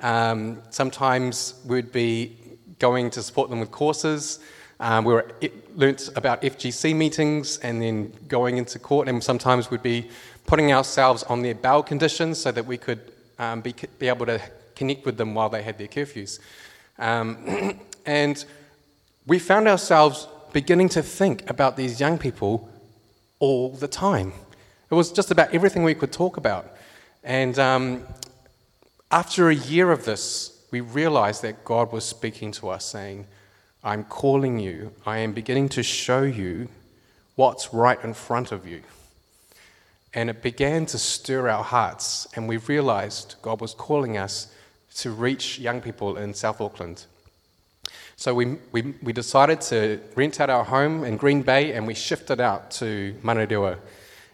Um, 0.00 0.62
sometimes 0.70 1.60
we'd 1.66 1.92
be 1.92 2.36
going 2.78 3.10
to 3.10 3.22
support 3.22 3.50
them 3.50 3.60
with 3.60 3.70
courses. 3.70 4.40
Um, 4.80 5.04
we 5.04 5.12
were, 5.12 5.30
learnt 5.74 6.10
about 6.16 6.40
FGC 6.42 6.96
meetings 6.96 7.58
and 7.58 7.80
then 7.80 8.12
going 8.26 8.56
into 8.56 8.78
court, 8.78 9.06
and 9.06 9.22
sometimes 9.22 9.70
we'd 9.70 9.82
be 9.82 10.08
putting 10.46 10.72
ourselves 10.72 11.22
on 11.24 11.42
their 11.42 11.54
bail 11.54 11.82
conditions 11.82 12.38
so 12.38 12.52
that 12.52 12.64
we 12.64 12.78
could 12.78 13.12
um, 13.38 13.60
be, 13.60 13.74
be 13.98 14.08
able 14.08 14.26
to 14.26 14.40
connect 14.76 15.04
with 15.04 15.16
them 15.16 15.34
while 15.34 15.48
they 15.48 15.62
had 15.62 15.78
their 15.78 15.88
curfews. 15.88 16.38
Um, 16.98 17.80
and 18.06 18.44
we 19.26 19.40
found 19.40 19.66
ourselves 19.66 20.28
beginning 20.52 20.90
to 20.90 21.02
think 21.02 21.48
about 21.50 21.76
these 21.76 21.98
young 21.98 22.18
people 22.18 22.70
all 23.40 23.70
the 23.70 23.88
time. 23.88 24.32
It 24.90 24.94
was 24.94 25.10
just 25.10 25.30
about 25.30 25.52
everything 25.52 25.82
we 25.82 25.94
could 25.94 26.12
talk 26.12 26.36
about. 26.36 26.72
And 27.24 27.58
um, 27.58 28.06
after 29.10 29.48
a 29.48 29.54
year 29.54 29.90
of 29.90 30.04
this, 30.04 30.64
we 30.70 30.80
realized 30.80 31.42
that 31.42 31.64
God 31.64 31.92
was 31.92 32.04
speaking 32.04 32.52
to 32.52 32.68
us, 32.68 32.84
saying, 32.84 33.26
I'm 33.82 34.04
calling 34.04 34.58
you, 34.58 34.92
I 35.04 35.18
am 35.18 35.32
beginning 35.32 35.68
to 35.70 35.82
show 35.82 36.22
you 36.22 36.68
what's 37.34 37.72
right 37.72 38.02
in 38.02 38.14
front 38.14 38.52
of 38.52 38.66
you. 38.66 38.82
And 40.14 40.30
it 40.30 40.42
began 40.42 40.86
to 40.86 40.98
stir 40.98 41.48
our 41.48 41.62
hearts, 41.62 42.26
and 42.34 42.48
we 42.48 42.56
realized 42.56 43.34
God 43.42 43.60
was 43.60 43.74
calling 43.74 44.16
us 44.16 44.52
to 44.96 45.10
reach 45.10 45.58
young 45.58 45.80
people 45.80 46.16
in 46.16 46.34
South 46.34 46.60
Auckland. 46.60 47.04
So 48.16 48.34
we, 48.34 48.56
we, 48.72 48.94
we 49.02 49.12
decided 49.12 49.60
to 49.62 50.00
rent 50.14 50.40
out 50.40 50.48
our 50.48 50.64
home 50.64 51.04
in 51.04 51.18
Green 51.18 51.42
Bay 51.42 51.74
and 51.74 51.86
we 51.86 51.94
shifted 51.94 52.40
out 52.40 52.70
to 52.72 53.14
Manurewa. 53.22 53.78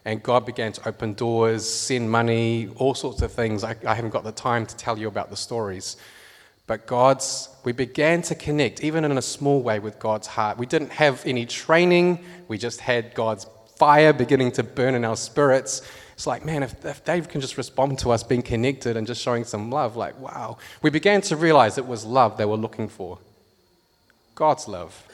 And 0.05 0.23
God 0.23 0.47
began 0.47 0.73
to 0.73 0.89
open 0.89 1.15
doors, 1.15 1.69
send 1.69 2.11
money, 2.11 2.69
all 2.77 2.95
sorts 2.95 3.23
of 3.23 3.33
things. 3.33 3.65
I, 3.65 3.77
I 3.87 3.95
haven't 3.95 4.11
got 4.11 4.25
the 4.25 4.33
time 4.33 4.67
to 4.67 4.77
tell 4.77 4.99
you 4.99 5.09
about 5.09 5.31
the 5.31 5.37
stories. 5.37 5.97
But 6.67 6.87
God's, 6.87 7.49
we 7.65 7.73
began 7.73 8.23
to 8.23 8.35
connect, 8.35 8.85
even 8.85 9.05
in 9.05 9.19
a 9.19 9.23
small 9.23 9.63
way, 9.63 9.81
with 9.81 9.99
God's 9.99 10.29
heart. 10.29 10.59
We 10.59 10.67
didn't 10.67 10.91
have 10.91 11.25
any 11.27 11.45
training, 11.45 12.25
we 12.47 12.59
just 12.59 12.81
had 12.81 13.15
God's 13.15 13.47
fire 13.77 14.13
beginning 14.13 14.53
to 14.53 14.63
burn 14.63 14.95
in 14.95 15.05
our 15.05 15.17
spirits. 15.17 15.83
It's 16.23 16.27
like, 16.29 16.45
man, 16.45 16.63
if, 16.63 16.85
if 16.85 17.05
Dave 17.05 17.29
can 17.29 17.41
just 17.41 17.59
respond 17.59 17.99
to 17.99 18.13
us 18.13 18.23
being 18.23 18.43
connected 18.43 18.97
and 18.97 19.09
just 19.09 19.21
showing 19.21 19.43
some 19.43 19.73
love, 19.73 19.97
like, 19.97 20.17
wow. 20.21 20.57
We 20.81 20.89
began 20.89 21.21
to 21.23 21.35
realize 21.35 21.79
it 21.79 21.87
was 21.89 22.05
love 22.05 22.37
they 22.37 22.45
were 22.45 22.57
looking 22.57 22.89
for 22.89 23.19
God's 24.37 24.69
love. 24.69 25.05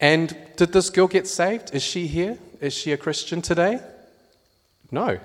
And 0.00 0.34
did 0.56 0.72
this 0.72 0.88
girl 0.88 1.06
get 1.08 1.28
saved? 1.28 1.74
Is 1.74 1.82
she 1.82 2.06
here? 2.06 2.38
Is 2.58 2.72
she 2.72 2.90
a 2.92 2.96
Christian 2.96 3.42
today? 3.42 3.80
No. 4.90 5.18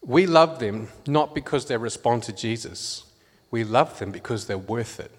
We 0.00 0.28
love 0.28 0.60
them 0.60 0.90
not 1.08 1.34
because 1.34 1.66
they 1.66 1.76
respond 1.76 2.22
to 2.22 2.32
Jesus, 2.32 3.04
we 3.50 3.64
love 3.64 3.98
them 3.98 4.12
because 4.12 4.46
they're 4.46 4.56
worth 4.56 5.00
it. 5.00 5.10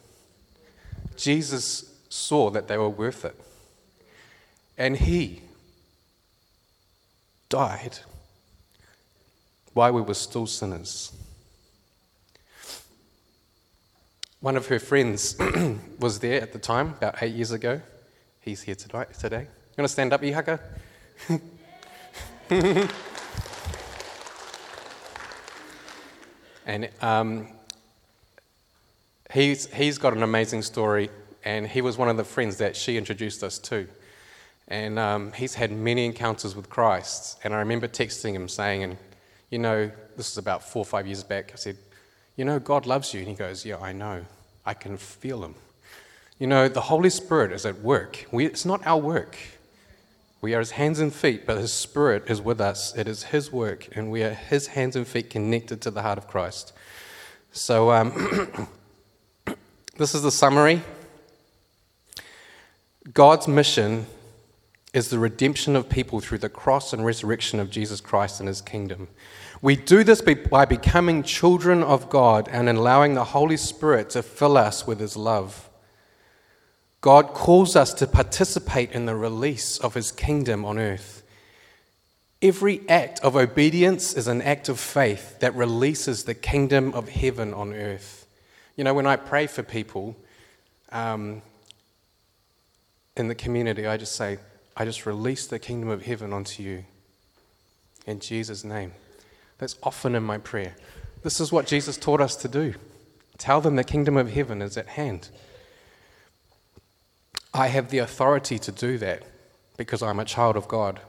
Jesus 1.17 1.83
saw 2.07 2.49
that 2.51 2.69
they 2.69 2.77
were 2.77 2.87
worth 2.87 3.25
it. 3.25 3.35
And 4.77 4.95
he 4.95 5.41
died 7.53 7.99
while 9.73 9.93
we 9.93 10.01
were 10.01 10.15
still 10.15 10.47
sinners. 10.47 11.11
One 14.39 14.57
of 14.57 14.65
her 14.69 14.79
friends 14.79 15.37
was 15.99 16.17
there 16.17 16.41
at 16.41 16.51
the 16.51 16.57
time, 16.57 16.95
about 16.97 17.21
eight 17.21 17.35
years 17.35 17.51
ago. 17.51 17.79
He's 18.41 18.63
here 18.63 18.73
tonight, 18.73 19.13
today. 19.13 19.41
You 19.41 19.77
want 19.77 19.87
to 19.87 19.93
stand 19.93 20.13
up, 20.13 20.21
Ihaka? 20.23 20.59
And 26.65 26.89
um, 27.01 27.49
he's, 29.33 29.67
he's 29.73 29.97
got 29.97 30.13
an 30.13 30.23
amazing 30.23 30.61
story, 30.61 31.09
and 31.43 31.67
he 31.67 31.81
was 31.81 31.97
one 31.97 32.07
of 32.07 32.15
the 32.15 32.23
friends 32.23 32.55
that 32.57 32.77
she 32.77 32.97
introduced 32.97 33.43
us 33.43 33.59
to. 33.59 33.85
And 34.67 34.97
um, 34.97 35.33
he's 35.33 35.55
had 35.55 35.71
many 35.71 36.05
encounters 36.05 36.55
with 36.55 36.69
Christ. 36.69 37.39
And 37.43 37.53
I 37.53 37.59
remember 37.59 37.87
texting 37.87 38.33
him 38.33 38.47
saying, 38.47 38.83
and 38.83 38.97
you 39.49 39.59
know, 39.59 39.91
this 40.17 40.31
is 40.31 40.37
about 40.37 40.63
four 40.63 40.81
or 40.81 40.85
five 40.85 41.05
years 41.05 41.23
back, 41.23 41.51
I 41.53 41.57
said, 41.57 41.77
You 42.35 42.45
know, 42.45 42.59
God 42.59 42.85
loves 42.85 43.13
you. 43.13 43.19
And 43.19 43.29
he 43.29 43.35
goes, 43.35 43.65
Yeah, 43.65 43.77
I 43.77 43.91
know. 43.91 44.25
I 44.65 44.73
can 44.73 44.97
feel 44.97 45.43
him. 45.43 45.55
You 46.39 46.47
know, 46.47 46.67
the 46.67 46.81
Holy 46.81 47.09
Spirit 47.09 47.51
is 47.51 47.65
at 47.65 47.81
work. 47.81 48.25
We, 48.31 48.45
it's 48.45 48.65
not 48.65 48.85
our 48.85 48.97
work. 48.97 49.37
We 50.41 50.53
are 50.55 50.59
his 50.59 50.71
hands 50.71 50.99
and 50.99 51.13
feet, 51.13 51.45
but 51.45 51.57
his 51.57 51.71
spirit 51.71 52.23
is 52.27 52.41
with 52.41 52.59
us. 52.59 52.93
It 52.97 53.07
is 53.07 53.23
his 53.23 53.51
work, 53.51 53.87
and 53.95 54.11
we 54.11 54.23
are 54.23 54.33
his 54.33 54.67
hands 54.67 54.95
and 54.97 55.07
feet 55.07 55.29
connected 55.29 55.79
to 55.81 55.91
the 55.91 56.01
heart 56.01 56.17
of 56.17 56.27
Christ. 56.27 56.73
So, 57.53 57.91
um, 57.91 58.67
this 59.97 60.13
is 60.13 60.21
the 60.21 60.31
summary. 60.31 60.81
God's 63.13 63.47
mission 63.47 64.05
is 64.93 65.09
the 65.09 65.19
redemption 65.19 65.75
of 65.75 65.89
people 65.89 66.19
through 66.19 66.37
the 66.37 66.49
cross 66.49 66.93
and 66.93 67.03
resurrection 67.03 67.59
of 67.59 67.71
Jesus 67.71 67.99
Christ 67.99 68.39
and 68.39 68.47
his 68.47 68.61
kingdom. 68.61 69.07
We 69.61 69.75
do 69.75 70.03
this 70.03 70.21
by 70.21 70.65
becoming 70.65 71.23
children 71.23 71.81
of 71.81 72.09
God 72.09 72.47
and 72.51 72.69
allowing 72.69 73.15
the 73.15 73.23
Holy 73.23 73.57
Spirit 73.57 74.11
to 74.11 74.21
fill 74.21 74.55
us 74.55 74.85
with 74.85 74.99
his 74.99 75.17
love. 75.17 75.69
God 77.01 77.33
calls 77.33 77.75
us 77.75 77.93
to 77.95 78.07
participate 78.07 78.91
in 78.91 79.05
the 79.05 79.15
release 79.15 79.77
of 79.79 79.95
his 79.95 80.11
kingdom 80.11 80.63
on 80.63 80.77
earth. 80.77 81.23
Every 82.41 82.87
act 82.87 83.19
of 83.21 83.35
obedience 83.35 84.13
is 84.13 84.27
an 84.27 84.41
act 84.41 84.69
of 84.69 84.79
faith 84.79 85.39
that 85.39 85.55
releases 85.55 86.25
the 86.25 86.33
kingdom 86.33 86.93
of 86.93 87.09
heaven 87.09 87.53
on 87.53 87.73
earth. 87.73 88.27
You 88.75 88.83
know, 88.83 88.93
when 88.93 89.07
I 89.07 89.15
pray 89.15 89.47
for 89.47 89.63
people 89.63 90.15
um, 90.91 91.41
in 93.15 93.27
the 93.27 93.35
community, 93.35 93.87
I 93.87 93.97
just 93.97 94.15
say, 94.15 94.37
I 94.75 94.85
just 94.85 95.05
release 95.05 95.47
the 95.47 95.59
kingdom 95.59 95.89
of 95.89 96.03
heaven 96.03 96.33
onto 96.33 96.63
you. 96.63 96.85
In 98.05 98.19
Jesus' 98.19 98.63
name. 98.63 98.93
That's 99.57 99.77
often 99.83 100.15
in 100.15 100.23
my 100.23 100.37
prayer. 100.37 100.75
This 101.21 101.39
is 101.39 101.51
what 101.51 101.67
Jesus 101.67 101.97
taught 101.97 102.21
us 102.21 102.35
to 102.37 102.47
do. 102.47 102.73
Tell 103.37 103.61
them 103.61 103.75
the 103.75 103.83
kingdom 103.83 104.17
of 104.17 104.31
heaven 104.31 104.61
is 104.61 104.77
at 104.77 104.87
hand. 104.89 105.29
I 107.53 107.67
have 107.67 107.89
the 107.89 107.99
authority 107.99 108.57
to 108.59 108.71
do 108.71 108.97
that 108.97 109.23
because 109.77 110.01
I'm 110.01 110.19
a 110.19 110.25
child 110.25 110.55
of 110.55 110.67
God, 110.67 110.99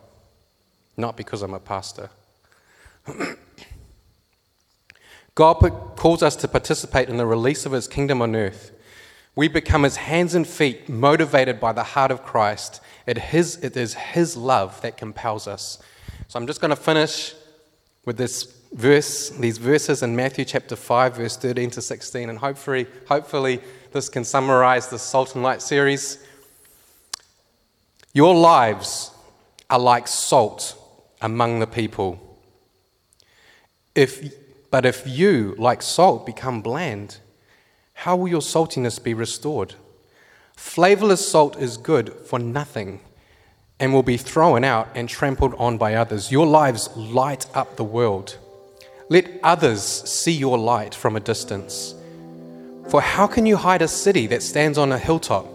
not 0.96 1.16
because 1.16 1.42
I'm 1.42 1.55
a 1.55 1.61
pastor. 1.61 2.11
God 5.35 5.57
calls 5.96 6.22
us 6.22 6.37
to 6.37 6.46
participate 6.46 7.09
in 7.09 7.16
the 7.16 7.27
release 7.27 7.66
of 7.66 7.72
his 7.72 7.88
kingdom 7.88 8.22
on 8.22 8.37
earth. 8.37 8.70
We 9.35 9.48
become 9.48 9.83
his 9.83 9.96
hands 9.96 10.35
and 10.35 10.46
feet, 10.46 10.88
motivated 10.88 11.59
by 11.59 11.72
the 11.72 11.83
heart 11.83 12.12
of 12.12 12.22
Christ. 12.22 12.81
It 13.06 13.34
is, 13.34 13.56
it 13.62 13.76
is 13.76 13.94
his 13.94 14.36
love 14.36 14.80
that 14.82 14.96
compels 14.96 15.46
us. 15.46 15.78
So 16.28 16.38
I'm 16.38 16.46
just 16.46 16.60
going 16.60 16.70
to 16.70 16.76
finish 16.76 17.34
with 18.04 18.16
this 18.16 18.44
verse, 18.72 19.30
these 19.30 19.58
verses 19.58 20.02
in 20.02 20.16
Matthew 20.16 20.44
chapter 20.44 20.76
5, 20.76 21.16
verse 21.16 21.36
13 21.36 21.70
to 21.70 21.82
16, 21.82 22.28
and 22.28 22.38
hopefully, 22.38 22.86
hopefully 23.08 23.60
this 23.92 24.08
can 24.08 24.24
summarize 24.24 24.88
the 24.88 24.98
Salt 24.98 25.34
and 25.34 25.44
Light 25.44 25.62
series. 25.62 26.24
Your 28.12 28.34
lives 28.34 29.10
are 29.70 29.78
like 29.78 30.08
salt 30.08 30.76
among 31.20 31.60
the 31.60 31.66
people. 31.66 32.38
If, 33.94 34.34
but 34.70 34.84
if 34.84 35.06
you, 35.06 35.54
like 35.58 35.82
salt, 35.82 36.26
become 36.26 36.60
bland, 36.60 37.18
how 37.92 38.16
will 38.16 38.28
your 38.28 38.40
saltiness 38.40 39.02
be 39.02 39.14
restored? 39.14 39.74
Flavorless 40.56 41.26
salt 41.26 41.56
is 41.58 41.76
good 41.76 42.12
for 42.12 42.38
nothing 42.38 43.00
and 43.78 43.92
will 43.92 44.02
be 44.02 44.16
thrown 44.16 44.64
out 44.64 44.88
and 44.94 45.08
trampled 45.08 45.54
on 45.54 45.78
by 45.78 45.94
others. 45.94 46.30
Your 46.30 46.46
lives 46.46 46.88
light 46.96 47.46
up 47.54 47.76
the 47.76 47.84
world. 47.84 48.38
Let 49.08 49.28
others 49.42 49.82
see 49.82 50.32
your 50.32 50.56
light 50.56 50.94
from 50.94 51.16
a 51.16 51.20
distance. 51.20 51.94
For 52.88 53.00
how 53.00 53.26
can 53.26 53.46
you 53.46 53.56
hide 53.56 53.82
a 53.82 53.88
city 53.88 54.26
that 54.28 54.42
stands 54.42 54.78
on 54.78 54.92
a 54.92 54.98
hilltop? 54.98 55.46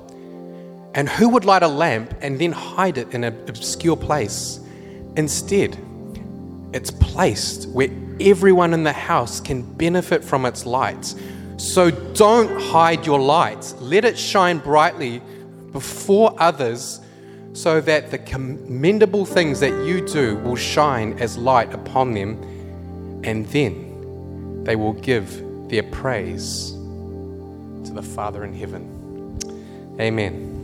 And 0.94 1.08
who 1.08 1.30
would 1.30 1.46
light 1.46 1.64
a 1.64 1.68
lamp 1.68 2.14
and 2.22 2.40
then 2.40 2.52
hide 2.52 2.98
it 2.98 3.14
in 3.14 3.24
an 3.24 3.34
obscure 3.48 3.96
place? 3.96 4.60
Instead, 5.16 5.78
it's 6.74 6.92
placed 6.92 7.70
where 7.70 7.90
everyone 8.20 8.74
in 8.74 8.84
the 8.84 8.94
house 8.94 9.40
can 9.40 9.62
benefit 9.62 10.24
from 10.24 10.46
its 10.46 10.66
light. 10.66 11.14
So 11.60 11.92
don't 11.92 12.60
hide 12.62 13.06
your 13.06 13.20
light. 13.20 13.76
Let 13.80 14.06
it 14.06 14.18
shine 14.18 14.60
brightly 14.60 15.22
before 15.74 16.34
others 16.38 17.02
so 17.52 17.82
that 17.82 18.12
the 18.12 18.18
commendable 18.18 19.26
things 19.26 19.60
that 19.60 19.86
you 19.86 20.08
do 20.08 20.38
will 20.38 20.56
shine 20.56 21.20
as 21.20 21.38
light 21.38 21.74
upon 21.74 22.14
them, 22.14 22.42
and 23.26 23.46
then 23.48 24.64
they 24.64 24.78
will 24.78 24.94
give 24.94 25.44
their 25.68 25.84
praise 25.84 26.72
to 26.72 27.92
the 27.94 28.04
Father 28.04 28.46
in 28.46 28.54
heaven. 28.54 29.38
Amen. 30.00 30.59